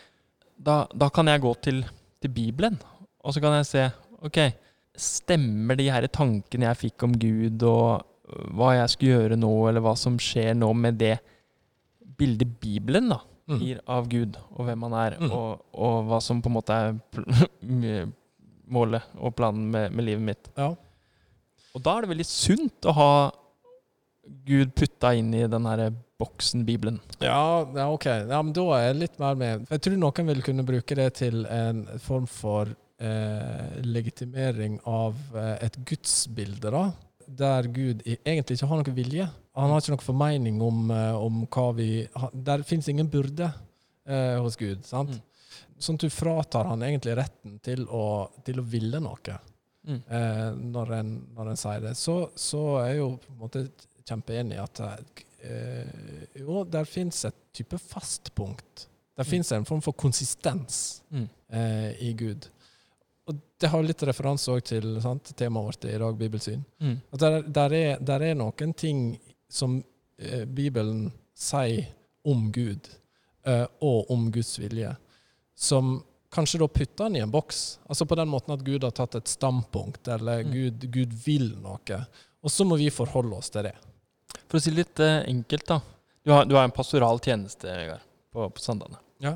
Da, 0.60 0.82
da 0.92 1.08
kan 1.16 1.28
jeg 1.32 1.40
gå 1.44 1.54
til, 1.64 1.78
til 2.20 2.32
Bibelen, 2.36 2.76
og 3.24 3.32
så 3.36 3.40
kan 3.44 3.54
jeg 3.56 3.68
se 3.70 3.84
OK, 4.28 4.40
stemmer 5.00 5.78
de 5.80 5.86
her 5.92 6.04
tankene 6.12 6.68
jeg 6.68 6.80
fikk 6.82 7.06
om 7.08 7.14
Gud, 7.16 7.64
og 7.64 8.04
hva 8.60 8.74
jeg 8.76 8.90
skulle 8.92 9.14
gjøre 9.16 9.38
nå, 9.40 9.52
eller 9.70 9.84
hva 9.86 9.94
som 9.98 10.18
skjer 10.20 10.52
nå 10.60 10.74
med 10.76 11.00
det 11.00 11.16
bildet 12.20 12.58
Bibelen 12.60 13.08
da, 13.16 13.22
Mm. 13.50 13.58
gir 13.64 13.80
av 13.90 14.06
Gud, 14.12 14.36
og 14.52 14.68
hvem 14.68 14.84
han 14.86 14.94
er, 14.94 15.16
Mm. 15.18 15.32
og, 15.34 15.64
og 15.74 16.04
hva 16.06 16.20
som 16.22 16.42
på 16.44 16.52
en 16.52 16.54
måte 16.60 16.76
er 16.76 17.00
målet 18.70 19.02
og 19.18 19.34
planen 19.38 19.72
med, 19.74 19.92
med 19.96 20.06
livet 20.06 20.22
mitt. 20.28 20.50
Ja. 20.60 20.68
Og 21.74 21.82
da 21.86 21.96
er 21.98 22.06
det 22.06 22.12
veldig 22.12 22.28
sunt 22.30 22.86
å 22.90 22.94
ha 22.94 23.10
Gud 24.46 24.74
putta 24.78 25.13
inn 25.18 25.34
i 25.34 25.46
den 25.50 25.65
her 25.70 25.89
boksen 26.20 26.65
Bibelen. 26.68 27.00
Ja, 27.24 27.63
ja, 27.76 27.88
ok. 27.92 28.06
Ja, 28.06 28.42
men 28.44 28.54
da 28.56 28.65
er 28.76 28.89
jeg 28.89 29.00
litt 29.04 29.20
mer 29.22 29.38
med. 29.39 29.68
Jeg 29.72 29.84
tror 29.86 30.00
noen 30.02 30.32
vil 30.34 30.44
kunne 30.46 30.65
bruke 30.68 30.98
det 31.00 31.10
til 31.22 31.46
en 31.48 31.86
form 32.04 32.26
for 32.30 32.72
eh, 33.00 33.78
legitimering 33.86 34.80
av 34.89 35.15
eh, 35.36 35.56
et 35.68 35.80
gudsbilde, 35.88 36.74
da. 36.76 36.89
Der 37.39 37.70
Gud 37.70 38.04
egentlig 38.10 38.58
ikke 38.58 38.70
har 38.72 38.82
noen 38.82 38.98
vilje. 38.98 39.30
Han 39.60 39.72
har 39.72 39.82
ikke 39.82 39.94
noen 39.96 40.06
formening 40.08 40.62
om, 40.65 40.86
eh, 40.92 41.15
om 41.15 41.44
hva 41.46 41.70
vi 41.78 41.89
Der 42.34 42.63
fins 42.68 42.89
ingen 42.89 43.10
burde 43.12 43.52
eh, 44.08 44.38
hos 44.42 44.58
Gud. 44.60 44.84
sant? 44.88 45.15
Mm. 45.15 45.26
Sånn 45.80 45.96
at 45.96 46.04
du 46.04 46.12
fratar 46.12 46.68
han 46.68 46.84
egentlig 46.84 47.15
retten 47.20 47.60
til 47.63 47.86
å, 47.88 48.28
til 48.44 48.60
å 48.60 48.68
ville 48.68 49.00
noe. 49.00 49.38
Mm. 49.88 50.02
eh, 50.12 50.50
når, 50.76 50.92
en, 51.00 51.13
når 51.38 51.54
en 51.54 51.60
sier 51.60 51.86
det. 51.86 51.94
Så, 51.98 52.18
så 52.36 52.63
er 52.84 52.98
jo 53.00 53.13
på 53.24 53.32
en 53.32 53.39
måte 53.39 53.63
kjempeenig 54.08 54.56
i 54.56 54.64
at 54.64 54.80
eh, 55.44 56.40
jo, 56.42 56.64
der 56.68 56.86
fins 56.86 57.26
et 57.26 57.36
type 57.54 57.78
fastpunkt. 57.78 58.88
Der 59.18 59.24
Mm. 59.26 59.30
fins 59.30 59.52
en 59.52 59.66
form 59.66 59.82
for 59.82 59.92
konsistens 59.94 61.02
Mm. 61.12 61.30
eh, 61.52 61.92
i 62.10 62.14
Gud. 62.14 62.48
Og 63.28 63.36
det 63.60 63.70
har 63.70 63.84
litt 63.84 64.02
referanse 64.04 64.48
også 64.52 64.64
til 64.66 65.02
sant, 65.02 65.24
temaet 65.36 65.66
vårt 65.66 65.86
i 65.86 65.98
dag, 65.98 66.16
bibelsyn. 66.18 66.64
Mm. 66.80 67.02
At 67.14 67.20
der, 67.20 67.42
der, 67.42 67.74
er, 67.74 67.98
der 68.00 68.22
er 68.22 68.34
noen 68.36 68.74
ting 68.74 69.20
som 69.50 69.84
eh, 70.18 70.46
Bibelen 70.46 71.12
sier 71.36 71.88
om 72.26 72.52
Gud, 72.52 72.90
eh, 73.46 73.66
og 73.82 74.10
om 74.12 74.32
Guds 74.32 74.58
vilje, 74.60 74.96
som 75.56 76.04
kanskje 76.32 76.60
da 76.60 76.68
putter 76.68 77.04
han 77.06 77.16
i 77.16 77.20
en 77.24 77.32
boks. 77.32 77.80
Altså 77.90 78.06
på 78.06 78.16
den 78.16 78.28
måten 78.30 78.54
at 78.54 78.64
Gud 78.64 78.84
har 78.84 78.92
tatt 78.92 79.16
et 79.16 79.28
standpunkt, 79.28 80.08
eller 80.08 80.44
Mm. 80.44 80.52
Gud, 80.52 80.92
Gud 80.92 81.14
vil 81.26 81.56
noe. 81.62 82.06
Og 82.44 82.50
så 82.52 82.66
må 82.66 82.78
vi 82.78 82.90
forholde 82.90 83.36
oss 83.36 83.50
til 83.50 83.64
det. 83.64 83.76
For 84.50 84.58
å 84.60 84.64
si 84.64 84.72
det 84.74 84.82
litt 84.84 85.02
eh, 85.06 85.20
enkelt, 85.30 85.66
da. 85.70 85.80
Du 86.26 86.34
har, 86.34 86.48
du 86.50 86.56
har 86.58 86.66
en 86.68 86.74
pastoral 86.74 87.22
tjeneste, 87.24 87.70
Vegard, 87.70 88.02
på, 88.34 88.48
på 88.54 88.64
Sandane. 88.64 88.98
Ja. 89.24 89.36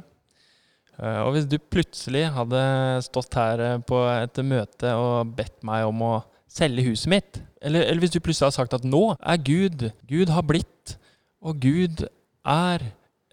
Eh, 0.97 1.19
og 1.23 1.35
hvis 1.35 1.47
du 1.49 1.57
plutselig 1.61 2.25
hadde 2.35 2.63
stått 3.05 3.37
her 3.37 3.61
eh, 3.61 3.77
på 3.85 4.01
et 4.13 4.41
møte 4.45 4.93
og 4.99 5.35
bedt 5.37 5.61
meg 5.65 5.85
om 5.89 6.01
å 6.05 6.13
selge 6.53 6.85
huset 6.85 7.09
mitt, 7.13 7.39
eller, 7.63 7.85
eller 7.87 8.03
hvis 8.03 8.13
du 8.13 8.19
plutselig 8.21 8.49
har 8.51 8.57
sagt 8.57 8.75
at 8.77 8.83
nå 8.85 9.03
er 9.17 9.39
Gud 9.41 9.87
Gud 10.09 10.33
har 10.33 10.45
blitt, 10.45 10.97
og 11.43 11.61
Gud 11.63 12.03
er 12.45 12.83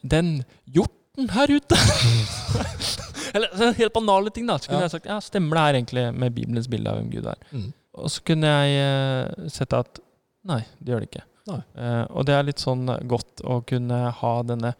den 0.00 0.40
hjorten 0.64 1.28
her 1.34 1.50
ute 1.52 1.76
Eller 3.34 3.74
helt 3.76 3.92
banale 3.94 4.30
ting, 4.34 4.46
da. 4.48 4.56
Så 4.58 4.70
kunne 4.70 4.80
Ja. 4.80 4.86
jeg 4.88 4.94
sagt 4.96 5.06
ja, 5.06 5.18
stemmer 5.22 5.58
det 5.58 5.64
her 5.66 5.76
egentlig 5.78 6.04
med 6.18 6.34
Bibelens 6.34 6.66
bilde 6.70 6.90
av 6.90 6.96
hvem 6.98 7.10
Gud 7.12 7.28
er? 7.30 7.42
Mm. 7.54 7.68
Og 8.00 8.10
så 8.10 8.24
kunne 8.26 8.50
jeg 8.50 8.80
uh, 8.82 9.50
sett 9.52 9.74
at 9.76 10.00
nei, 10.50 10.62
det 10.80 10.90
gjør 10.94 11.04
det 11.04 11.10
ikke. 11.10 11.22
Eh, 11.48 12.04
og 12.10 12.26
det 12.28 12.36
er 12.36 12.46
litt 12.46 12.62
sånn 12.62 12.88
godt 13.08 13.42
å 13.46 13.60
kunne 13.66 14.00
ha 14.20 14.32
denne 14.46 14.74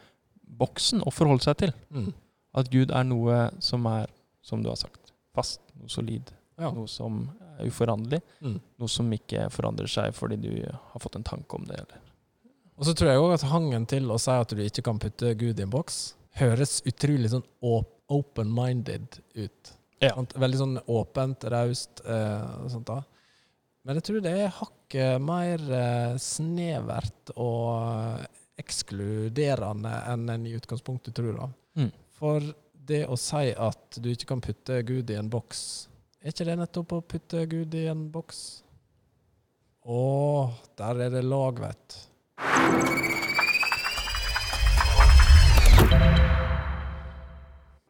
boksen 0.61 1.05
å 1.07 1.13
forholde 1.15 1.47
seg 1.47 1.63
til. 1.65 1.73
Mm. 1.95 2.11
At 2.61 2.71
Gud 2.73 2.93
er 2.93 3.07
noe 3.07 3.47
som 3.63 3.87
er, 3.91 4.11
som 4.43 4.63
du 4.65 4.71
har 4.71 4.79
sagt, 4.81 5.15
fast, 5.37 5.63
noe 5.79 5.91
solid. 5.93 6.33
Ja. 6.61 6.73
Noe 6.77 6.91
som 6.91 7.23
er 7.57 7.69
uforanderlig. 7.71 8.21
Mm. 8.45 8.59
Noe 8.83 8.93
som 8.93 9.11
ikke 9.15 9.49
forandrer 9.55 9.91
seg 9.91 10.15
fordi 10.17 10.41
du 10.43 10.53
har 10.67 11.03
fått 11.03 11.17
en 11.17 11.27
tanke 11.27 11.57
om 11.57 11.67
det. 11.69 11.81
Eller. 11.81 12.01
Og 12.81 12.89
så 12.89 12.97
tror 12.97 13.13
jeg 13.13 13.23
òg 13.23 13.37
at 13.37 13.49
hangen 13.51 13.87
til 13.89 14.11
å 14.13 14.19
si 14.21 14.33
at 14.33 14.57
du 14.57 14.63
ikke 14.65 14.85
kan 14.87 15.01
putte 15.01 15.35
Gud 15.41 15.61
i 15.61 15.67
en 15.67 15.73
boks, 15.73 16.01
høres 16.41 16.79
utrolig 16.89 17.33
sånn 17.33 17.47
open-minded 18.11 19.21
ut. 19.37 19.73
Ja. 20.01 20.15
Veldig 20.17 20.61
sånn 20.61 20.79
åpent, 20.89 21.45
raust 21.53 22.01
eh, 22.09 22.69
sånt. 22.73 22.89
da. 22.89 23.03
Men 23.87 23.97
jeg 23.97 24.07
tror 24.07 24.25
det 24.25 24.33
er 24.37 24.57
hakket 24.59 25.23
mer 25.25 25.63
eh, 25.73 26.17
snevert 26.21 27.33
og 27.41 28.27
ekskluderende 28.61 29.93
enn 30.13 30.27
en 30.35 30.49
i 30.49 30.57
utgangspunktet 30.59 31.17
tror. 31.17 31.39
da. 31.39 31.49
Mm. 31.81 31.93
For 32.21 32.51
det 32.91 33.05
å 33.09 33.17
si 33.21 33.55
at 33.55 34.01
du 34.03 34.11
ikke 34.13 34.33
kan 34.35 34.45
putte 34.45 34.83
Gud 34.85 35.11
i 35.13 35.17
en 35.17 35.31
boks, 35.33 35.63
er 36.21 36.35
ikke 36.35 36.49
det 36.51 36.59
nettopp 36.61 36.97
å 36.99 37.05
putte 37.15 37.47
Gud 37.49 37.77
i 37.79 37.87
en 37.89 38.09
boks? 38.13 38.43
Å, 39.89 40.03
der 40.77 41.07
er 41.07 41.15
det 41.17 41.25
lag, 41.25 41.63
vet 41.65 41.97
du. 41.97 43.10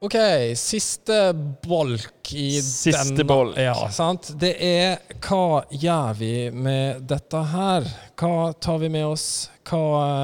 OK, 0.00 0.14
siste 0.56 1.16
bolk 1.62 2.32
i 2.32 2.62
Siste 2.62 3.12
denne- 3.12 3.24
bolk. 3.24 3.58
Ja, 3.58 3.74
sant? 3.92 4.30
Det 4.40 4.54
er 4.56 4.94
hva 5.20 5.60
gjør 5.68 6.14
vi 6.16 6.50
med 6.50 7.02
dette 7.04 7.42
her? 7.50 7.84
Hva 8.16 8.54
tar 8.56 8.78
vi 8.80 8.88
med 8.88 9.04
oss? 9.04 9.50
Hva 9.68 9.82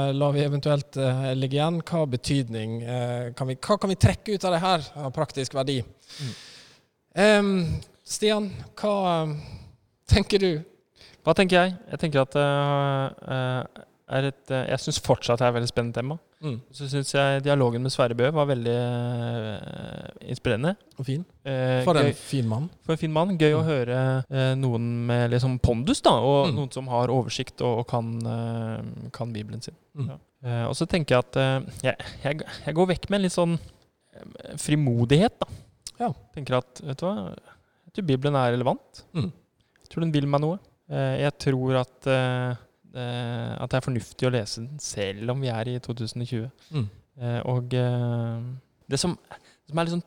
eh, 0.09 0.15
lar 0.17 0.33
vi 0.33 0.47
eventuelt 0.47 0.97
uh, 0.97 1.29
ligge 1.37 1.59
igjen? 1.59 1.83
Hva 1.85 2.07
betydning 2.09 2.79
uh, 2.89 3.35
kan 3.37 3.51
vi, 3.51 3.59
Hva 3.61 3.77
kan 3.77 3.93
vi 3.93 3.99
trekke 4.01 4.33
ut 4.33 4.47
av 4.49 4.57
det 4.57 4.63
her 4.65 4.87
av 4.97 5.13
praktisk 5.13 5.59
verdi? 5.59 5.83
Mm. 6.25 6.33
Um, 7.27 7.53
Stian, 8.01 8.49
hva 8.81 8.95
eh, 9.13 9.37
tenker 10.09 10.41
du? 10.41 10.51
Hva 11.21 11.37
tenker 11.37 11.61
jeg? 11.67 11.77
Jeg 11.93 12.01
tenker 12.01 12.25
at 12.25 12.39
uh, 12.41 13.85
er 14.09 14.31
et 14.33 14.57
Jeg 14.57 14.81
syns 14.81 15.05
fortsatt 15.05 15.45
det 15.45 15.51
er 15.51 15.53
et 15.53 15.59
veldig 15.61 15.75
spennende 15.75 16.01
tema. 16.01 16.17
Mm. 16.45 16.59
Så 16.71 16.85
syns 16.93 17.15
jeg 17.15 17.43
dialogen 17.47 17.81
med 17.83 17.91
Sverre 17.95 18.15
Bø 18.19 18.27
var 18.37 18.45
veldig 18.51 18.75
uh, 18.77 20.09
inspirerende. 20.29 20.75
Og 21.01 21.07
fin. 21.09 21.23
Eh, 21.49 21.81
For 21.87 21.97
en 21.97 22.11
fin 22.13 22.47
mann. 22.51 22.67
For 22.85 22.93
en 22.93 23.01
fin 23.01 23.13
mann. 23.15 23.33
Gøy 23.41 23.55
å 23.57 23.63
Mm. 23.63 23.69
høre 23.71 24.01
uh, 24.29 24.55
noen 24.61 25.07
med 25.09 25.31
liksom 25.33 25.59
pondus, 25.65 26.03
da, 26.05 26.13
og 26.21 26.51
Mm. 26.51 26.57
noen 26.59 26.73
som 26.77 26.89
har 26.93 27.09
oversikt 27.09 27.63
og, 27.65 27.79
og 27.81 27.87
kan, 27.89 28.11
kan 29.17 29.33
Bibelen 29.33 29.63
sin. 29.65 29.75
Mm. 29.97 30.11
Ja. 30.13 30.19
Og 30.69 30.77
så 30.77 30.87
tenker 30.87 31.17
jeg 31.17 31.25
at 31.25 31.37
jeg, 31.83 31.97
jeg, 32.23 32.41
jeg 32.67 32.75
går 32.77 32.87
vekk 32.93 33.09
med 33.11 33.19
en 33.19 33.23
litt 33.25 33.35
sånn 33.35 33.57
frimodighet, 34.61 35.41
da. 35.41 35.49
Ja. 35.99 36.11
Tenker 36.37 36.59
at, 36.61 36.81
vet 36.85 37.01
du 37.01 37.07
hva, 37.09 37.15
jeg 37.89 37.97
tror 37.97 38.07
Bibelen 38.13 38.37
er 38.39 38.53
relevant. 38.55 39.03
Mm. 39.17 39.33
Jeg 39.81 39.89
tror 39.91 40.05
den 40.05 40.13
vil 40.15 40.29
meg 40.29 40.43
noe. 40.45 40.59
Jeg 40.93 41.33
tror 41.43 41.81
at, 41.81 42.07
at 43.01 43.71
det 43.71 43.77
er 43.79 43.85
fornuftig 43.85 44.29
å 44.29 44.33
lese 44.35 44.61
den, 44.63 44.79
selv 44.83 45.31
om 45.35 45.41
vi 45.41 45.49
er 45.53 45.69
i 45.69 45.79
2020. 45.79 46.47
Mm. 46.73 46.87
Eh, 47.21 47.41
og 47.49 47.75
eh, 47.75 48.47
det 48.91 48.99
som, 49.01 49.17
som 49.69 49.79
er 49.79 49.85
litt 49.89 49.95
sånn 49.97 50.07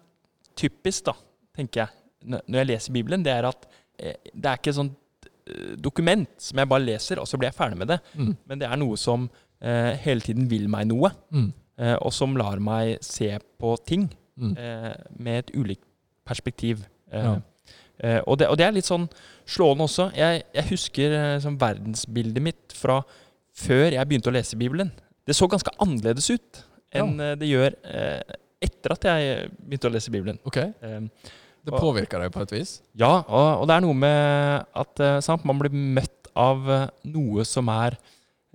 typisk, 0.60 1.06
da, 1.10 1.14
tenker 1.56 1.86
jeg, 1.86 2.42
når 2.48 2.58
jeg 2.62 2.68
leser 2.68 2.94
Bibelen, 2.96 3.24
det 3.26 3.32
er 3.34 3.48
at 3.50 3.68
eh, 4.00 4.16
det 4.34 4.46
er 4.52 4.60
ikke 4.60 4.74
eh, 4.80 5.76
dokument 5.80 6.28
som 6.38 6.60
jeg 6.62 6.70
bare 6.70 6.86
leser, 6.86 7.20
og 7.22 7.28
så 7.28 7.38
blir 7.40 7.50
jeg 7.52 7.58
ferdig 7.60 7.78
med 7.82 7.88
det. 7.94 8.00
Mm. 8.16 8.34
Men 8.46 8.60
det 8.62 8.68
er 8.70 8.78
noe 8.82 8.98
som 9.00 9.30
eh, 9.62 9.94
hele 10.04 10.22
tiden 10.22 10.50
vil 10.52 10.68
meg 10.72 10.88
noe, 10.92 11.12
Mm. 11.32 11.52
eh, 11.80 11.96
og 12.02 12.14
som 12.14 12.36
lar 12.38 12.60
meg 12.60 12.98
se 13.06 13.38
på 13.60 13.76
ting 13.86 14.10
Mm. 14.40 14.54
eh, 14.58 14.94
med 15.20 15.40
et 15.40 15.50
ulikt 15.58 15.84
perspektiv. 16.26 16.86
Eh, 17.12 17.24
Ja. 17.26 17.42
Eh, 18.04 18.20
og, 18.26 18.38
det, 18.42 18.48
og 18.52 18.58
det 18.60 18.66
er 18.68 18.76
litt 18.76 18.88
sånn 18.88 19.08
slående 19.50 19.86
også. 19.88 20.10
Jeg, 20.18 20.44
jeg 20.56 20.70
husker 20.72 21.16
eh, 21.18 21.36
sånn 21.44 21.60
verdensbildet 21.62 22.44
mitt 22.46 22.76
fra 22.78 23.02
før 23.60 23.90
jeg 23.96 24.08
begynte 24.10 24.32
å 24.32 24.36
lese 24.36 24.60
Bibelen. 24.60 24.92
Det 25.28 25.36
så 25.38 25.48
ganske 25.52 25.74
annerledes 25.84 26.30
ut 26.32 26.64
enn 26.96 27.20
ja. 27.22 27.34
det 27.38 27.50
gjør 27.50 27.76
eh, 27.86 28.38
etter 28.66 28.96
at 28.96 29.06
jeg 29.10 29.50
begynte 29.60 29.90
å 29.90 29.94
lese 29.94 30.12
Bibelen. 30.14 30.40
OK. 30.50 30.58
Eh, 30.58 31.02
Det 31.68 31.76
påvirka 31.76 32.18
deg 32.22 32.32
på 32.34 32.42
et 32.46 32.54
vis? 32.56 32.78
ja, 32.98 33.20
og, 33.28 33.62
og 33.62 33.68
det 33.70 33.76
er 33.76 33.84
noe 33.84 33.98
med 33.98 34.64
at 34.80 35.02
eh, 35.06 35.20
sant, 35.26 35.44
man 35.46 35.60
blir 35.60 35.76
møtt 35.76 36.32
av 36.40 36.70
eh, 36.72 36.86
noe 37.12 37.44
som 37.46 37.68
er 37.74 37.98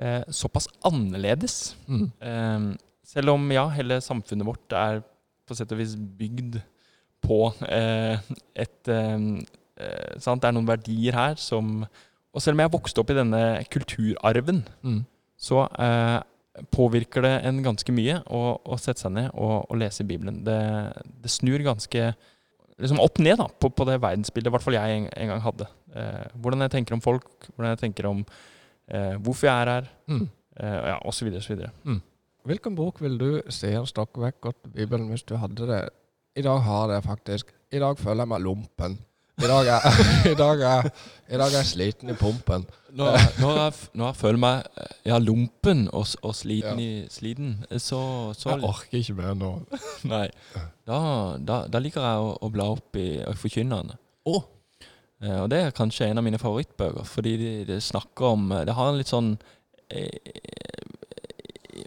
eh, 0.00 0.24
såpass 0.34 0.66
annerledes. 0.88 1.74
Mm. 1.86 2.06
Eh, 2.18 2.66
selv 3.14 3.34
om 3.36 3.44
ja, 3.54 3.68
hele 3.76 4.00
samfunnet 4.02 4.48
vårt 4.48 4.74
er 4.74 5.02
på 5.46 5.54
sett 5.54 5.70
og 5.76 5.78
vis 5.82 5.92
bygd 5.94 6.56
på 7.24 7.38
eh, 7.68 8.20
et 8.64 8.90
eh, 8.92 9.24
eh, 9.80 10.12
sant? 10.22 10.42
Det 10.44 10.50
er 10.50 10.56
noen 10.58 10.68
verdier 10.68 11.16
her 11.16 11.40
som 11.40 11.80
Og 12.34 12.42
selv 12.42 12.56
om 12.56 12.62
jeg 12.64 12.66
har 12.70 12.74
vokst 12.74 12.98
opp 12.98 13.10
i 13.14 13.14
denne 13.18 13.40
kulturarven, 13.70 14.64
Mm. 14.82 15.02
så 15.38 15.64
eh, 15.78 16.20
påvirker 16.74 17.22
det 17.22 17.32
en 17.46 17.60
ganske 17.62 17.92
mye 17.94 18.16
å, 18.30 18.40
å 18.62 18.76
sette 18.78 19.00
seg 19.04 19.12
ned 19.14 19.28
og, 19.34 19.66
og 19.70 19.78
lese 19.78 20.02
Bibelen. 20.06 20.40
Det, 20.46 20.56
det 21.22 21.30
snur 21.30 21.62
ganske 21.66 22.08
liksom 22.78 22.98
opp 23.02 23.18
ned 23.22 23.38
da, 23.38 23.46
på, 23.46 23.70
på 23.70 23.86
det 23.86 24.00
verdensbildet, 24.02 24.50
i 24.50 24.54
hvert 24.54 24.64
fall 24.66 24.74
jeg 24.78 24.96
en, 24.98 25.06
en 25.14 25.30
gang 25.30 25.42
hadde. 25.46 25.68
Eh, 25.94 26.24
hvordan 26.42 26.66
jeg 26.66 26.72
tenker 26.74 26.96
om 26.98 27.02
folk, 27.06 27.28
hvordan 27.54 27.70
jeg 27.76 27.82
tenker 27.84 28.08
om 28.10 28.24
eh, 28.90 29.14
hvorfor 29.22 29.46
jeg 29.50 29.54
er 29.66 29.70
her, 29.76 29.88
Mm. 30.10 30.24
eh, 30.58 30.78
ja, 30.90 30.96
osv. 31.06 31.30
osv. 31.38 31.62
Hvilken 32.50 32.74
bok 32.76 32.98
vil 33.00 33.14
du 33.18 33.28
se 33.48 33.70
og 33.78 33.86
stakke 33.88 34.20
vekk 34.26 34.40
godt 34.50 34.66
Bibelen 34.74 35.06
hvis 35.14 35.22
du 35.26 35.36
hadde 35.38 35.70
det? 35.70 35.84
I 36.34 36.42
dag 36.42 36.62
har 36.66 36.92
jeg 36.96 37.04
faktisk 37.04 37.52
I 37.74 37.80
dag 37.82 37.98
føler 37.98 38.24
jeg 38.24 38.30
meg 38.32 38.42
lompen. 38.42 38.96
I 39.42 39.48
dag 39.50 39.66
er, 39.66 39.84
i 40.32 40.34
dag 40.38 40.60
er, 40.62 40.88
i 41.26 41.38
dag 41.40 41.48
er 41.48 41.56
jeg 41.58 41.66
sliten 41.72 42.10
i 42.12 42.14
pumpen. 42.14 42.62
Når, 42.94 43.16
når, 43.42 43.56
jeg, 43.58 43.72
når 43.98 44.06
jeg 44.06 44.16
føler 44.20 44.38
meg 44.44 44.68
eh, 44.78 44.92
ja, 45.10 45.18
lumpen 45.18 45.88
og, 45.90 46.06
og 46.22 46.34
sliten, 46.38 46.78
Ja. 46.78 46.84
i, 47.02 47.08
sliten 47.10 47.56
så, 47.82 47.98
så 48.38 48.52
Jeg 48.54 48.62
orker 48.68 49.00
ikke 49.00 49.16
mer 49.18 49.34
nå. 49.38 49.50
Nei. 50.12 50.28
Da, 50.86 51.00
da, 51.42 51.64
da 51.66 51.82
liker 51.82 52.06
jeg 52.06 52.22
å, 52.28 52.30
å 52.46 52.52
bla 52.54 52.68
opp 52.76 52.98
i 53.02 53.08
i 53.24 53.34
Forkynnerne. 53.40 53.98
Oh. 54.30 54.46
Eh, 55.18 55.40
og 55.42 55.50
det 55.50 55.64
er 55.64 55.74
kanskje 55.74 56.12
en 56.12 56.22
av 56.22 56.26
mine 56.26 56.38
favorittbøker, 56.38 57.02
fordi 57.10 57.34
det 57.42 57.52
de 57.72 57.80
snakker 57.82 58.36
om 58.36 58.54
Det 58.66 58.78
har 58.78 58.92
en 58.92 59.00
litt 59.02 59.10
sånn 59.10 59.34
eh, 59.90 60.83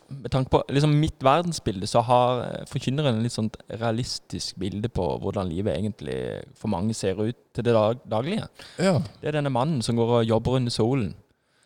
Med 0.09 0.31
tanke 0.33 0.51
på 0.51 0.61
liksom 0.73 0.93
mitt 0.99 1.23
verdensbilde, 1.23 1.87
så 1.87 2.01
har 2.05 2.41
eh, 2.45 2.65
forkynneren 2.69 3.17
en 3.17 3.23
litt 3.25 3.35
sånn 3.35 3.49
realistisk 3.69 4.57
bilde 4.61 4.89
på 4.93 5.05
hvordan 5.23 5.49
livet 5.51 5.77
egentlig 5.77 6.17
for 6.57 6.71
mange 6.73 6.95
ser 6.97 7.19
ut 7.21 7.37
til 7.55 7.67
det 7.67 7.75
dag 7.75 8.01
daglige. 8.09 8.47
Ja. 8.79 8.97
Det 9.21 9.31
er 9.31 9.39
denne 9.39 9.53
mannen 9.53 9.81
som 9.85 9.99
går 9.99 10.19
og 10.19 10.27
jobber 10.27 10.59
under 10.59 10.73
solen. 10.73 11.13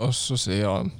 Og 0.01 0.13
så 0.17 0.37
sier 0.39 0.67
han 0.69 0.93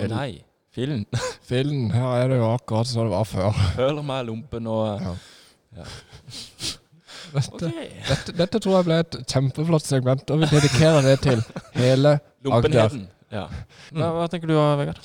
Å 0.00 0.06
nei, 0.08 0.42
fillen. 0.72 1.04
Fillen, 1.50 1.88
her 1.92 2.20
er 2.20 2.30
det 2.30 2.38
jo 2.38 2.50
akkurat 2.52 2.88
som 2.88 3.02
det 3.04 3.12
var 3.12 3.26
før. 3.28 3.56
Føler 3.76 4.06
meg 4.06 4.28
lumpen 4.28 4.68
og 4.70 5.02
Ja. 5.02 5.16
Ja. 5.80 5.86
Dette, 7.30 7.68
OK. 7.68 7.90
dette, 8.08 8.32
dette 8.34 8.58
tror 8.58 8.72
jeg 8.74 8.86
ble 8.88 8.96
et 9.04 9.16
kjempeflott 9.30 9.86
segment, 9.86 10.30
og 10.34 10.40
vi 10.40 10.48
dedikerer 10.50 11.04
det 11.04 11.12
til 11.22 11.42
hele 11.76 12.16
Lumpenheten. 12.42 13.04
Ja. 13.30 13.44
Mm. 13.92 14.00
Hva, 14.00 14.08
hva 14.16 14.24
tenker 14.32 14.50
du, 14.50 14.56
Vegard? 14.80 14.98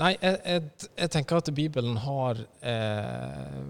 Nei, 0.00 0.14
jeg, 0.20 0.38
jeg, 0.44 0.88
jeg 0.96 1.12
tenker 1.14 1.38
at 1.40 1.50
Bibelen 1.54 1.98
har 2.02 2.40
eh, 2.64 3.60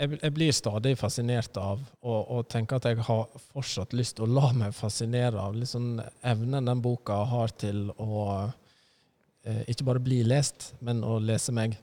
jeg, 0.00 0.16
jeg 0.16 0.34
blir 0.34 0.56
stadig 0.56 0.96
fascinert 0.98 1.56
av, 1.60 1.82
og, 2.02 2.18
og 2.34 2.48
tenker 2.50 2.80
at 2.80 2.88
jeg 2.88 3.04
har 3.06 3.44
fortsatt 3.52 3.94
lyst 3.96 4.18
til 4.18 4.26
å 4.26 4.40
la 4.40 4.50
meg 4.56 4.74
fascinere 4.74 5.38
av 5.38 5.56
liksom 5.58 5.94
evnen 6.32 6.70
den 6.70 6.82
boka 6.82 7.20
har 7.30 7.54
til 7.60 7.86
å 8.00 8.26
eh, 9.44 9.62
ikke 9.70 9.86
bare 9.92 10.02
bli 10.02 10.22
lest, 10.26 10.72
men 10.80 11.04
å 11.06 11.18
lese 11.22 11.54
meg. 11.54 11.76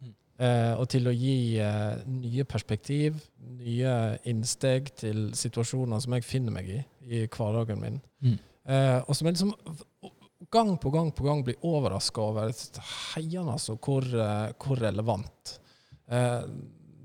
Mm. 0.00 0.14
Eh, 0.46 0.72
og 0.78 0.88
til 0.94 1.10
å 1.10 1.14
gi 1.14 1.36
eh, 1.60 2.02
nye 2.08 2.46
perspektiv, 2.48 3.18
nye 3.60 3.96
innsteg 4.30 4.94
til 5.02 5.28
situasjoner 5.36 6.00
som 6.02 6.16
jeg 6.16 6.28
finner 6.28 6.54
meg 6.54 6.76
i 6.78 6.82
i 7.06 7.26
hverdagen 7.30 7.80
min. 7.80 8.00
Mm. 8.24 8.38
Eh, 8.66 8.98
og 9.06 9.16
som 9.16 9.28
er 9.28 9.36
liksom 9.36 9.52
gang 10.50 10.76
på 10.78 10.90
gang 10.90 11.12
på 11.12 11.24
gang 11.24 11.42
blir 11.44 11.56
overraska 11.64 12.20
over 12.20 12.52
heian 13.14 13.48
altså, 13.48 13.76
hvor, 13.80 14.04
eh, 14.04 14.50
hvor 14.60 14.80
relevant 14.80 15.60
eh, 16.08 16.42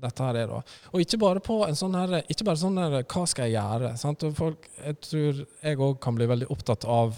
dette 0.02 0.26
her 0.26 0.38
er. 0.40 0.50
da. 0.50 0.60
Og 0.92 1.04
ikke 1.04 1.20
bare 1.22 1.42
på 1.44 1.60
en 1.66 1.78
sånn 1.78 1.94
her, 1.96 2.18
ikke 2.26 2.46
bare 2.48 2.60
sånn 2.60 2.80
her 2.80 2.98
Hva 3.02 3.22
skal 3.30 3.48
jeg 3.48 3.56
gjøre? 3.56 3.94
Sant? 4.00 4.26
Og 4.26 4.34
folk, 4.36 4.68
jeg 4.80 4.98
tror 5.06 5.40
jeg 5.62 5.80
òg 5.86 5.96
kan 6.02 6.18
bli 6.18 6.28
veldig 6.30 6.50
opptatt 6.52 6.86
av 6.90 7.16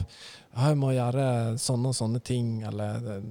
«Ja, 0.55 0.69
jeg 0.71 0.79
må 0.79 0.93
gjøre 0.95 1.27
sånne 1.59 1.91
og 1.91 1.99
sånne 1.99 2.21
ting, 2.23 2.61
eller 2.69 3.11
eh, 3.17 3.29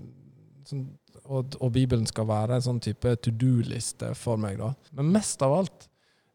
sånn, 0.68 0.88
og, 1.24 1.56
og 1.64 1.72
Bibelen 1.72 2.04
skal 2.10 2.28
være 2.28 2.58
en 2.58 2.66
sånn 2.66 2.82
type 2.84 3.14
to 3.24 3.32
do-liste 3.32 4.12
for 4.20 4.42
meg. 4.42 4.58
da. 4.60 4.74
Men 4.98 5.14
mest 5.14 5.42
av 5.46 5.54
alt 5.56 5.86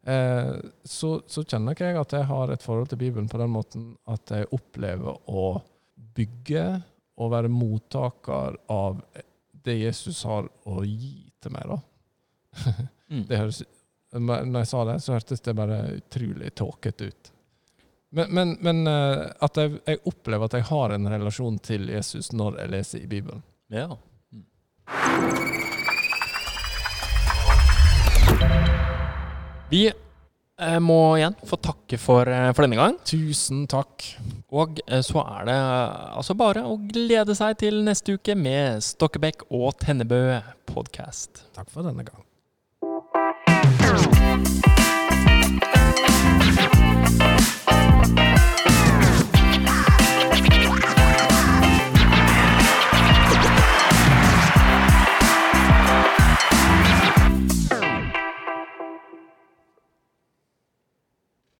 eh, 0.09 0.55
så, 0.81 1.11
så 1.29 1.43
kjenner 1.43 1.75
ikke 1.75 1.91
jeg 1.91 1.99
at 1.99 2.15
jeg 2.17 2.29
har 2.31 2.53
et 2.53 2.65
forhold 2.65 2.89
til 2.89 3.03
Bibelen 3.03 3.29
på 3.29 3.41
den 3.41 3.53
måten 3.53 3.91
at 4.09 4.33
jeg 4.33 4.49
opplever 4.55 5.19
å 5.29 5.59
bygge 6.19 6.67
og 7.19 7.33
være 7.33 7.51
mottaker 7.51 8.59
av 8.71 9.01
det 9.65 9.75
Jesus 9.81 10.21
har 10.27 10.47
å 10.67 10.83
gi 10.85 11.29
til 11.41 11.55
meg. 11.55 11.75
da. 11.75 11.81
Mm. 13.09 13.23
Det 13.25 13.37
høres 13.39 13.63
Når 14.13 14.59
jeg 14.59 14.67
sa 14.69 14.83
det, 14.85 14.95
så 15.01 15.15
hørtes 15.15 15.41
det 15.41 15.53
bare 15.57 15.77
utrolig 15.95 16.51
tåkete 16.53 17.07
ut. 17.09 17.31
Men, 18.13 18.27
men, 18.37 18.51
men 18.61 18.83
eh, 18.85 19.23
at 19.41 19.57
jeg, 19.57 19.79
jeg 19.85 20.01
opplever 20.11 20.45
at 20.45 20.53
jeg 20.59 20.67
har 20.69 20.93
en 20.93 21.09
relasjon 21.09 21.57
til 21.65 21.89
Jesus 21.89 22.29
når 22.37 22.59
jeg 22.61 22.71
leser 22.75 23.01
i 23.01 23.09
Bibelen. 23.09 23.41
Ja. 23.73 23.97
Vi 29.73 29.83
eh, 30.59 30.79
må 30.83 31.17
igjen 31.17 31.35
få 31.47 31.57
takke 31.63 31.97
for, 32.01 32.27
eh, 32.29 32.51
for 32.53 32.65
denne 32.65 32.79
gang. 32.79 32.97
Tusen 33.07 33.65
takk. 33.71 34.05
Og 34.51 34.79
eh, 34.87 35.01
så 35.05 35.23
er 35.23 35.45
det 35.49 35.59
altså 36.19 36.35
bare 36.39 36.65
å 36.67 36.77
glede 36.89 37.35
seg 37.37 37.59
til 37.63 37.83
neste 37.85 38.17
uke 38.19 38.35
med 38.37 38.83
Stokkebekk 38.85 39.47
og 39.49 39.77
Tennebø 39.83 40.39
podkast. 40.69 41.45
Takk 41.57 41.69
for 41.73 41.81
denne 41.87 42.03
gang. 42.07 42.23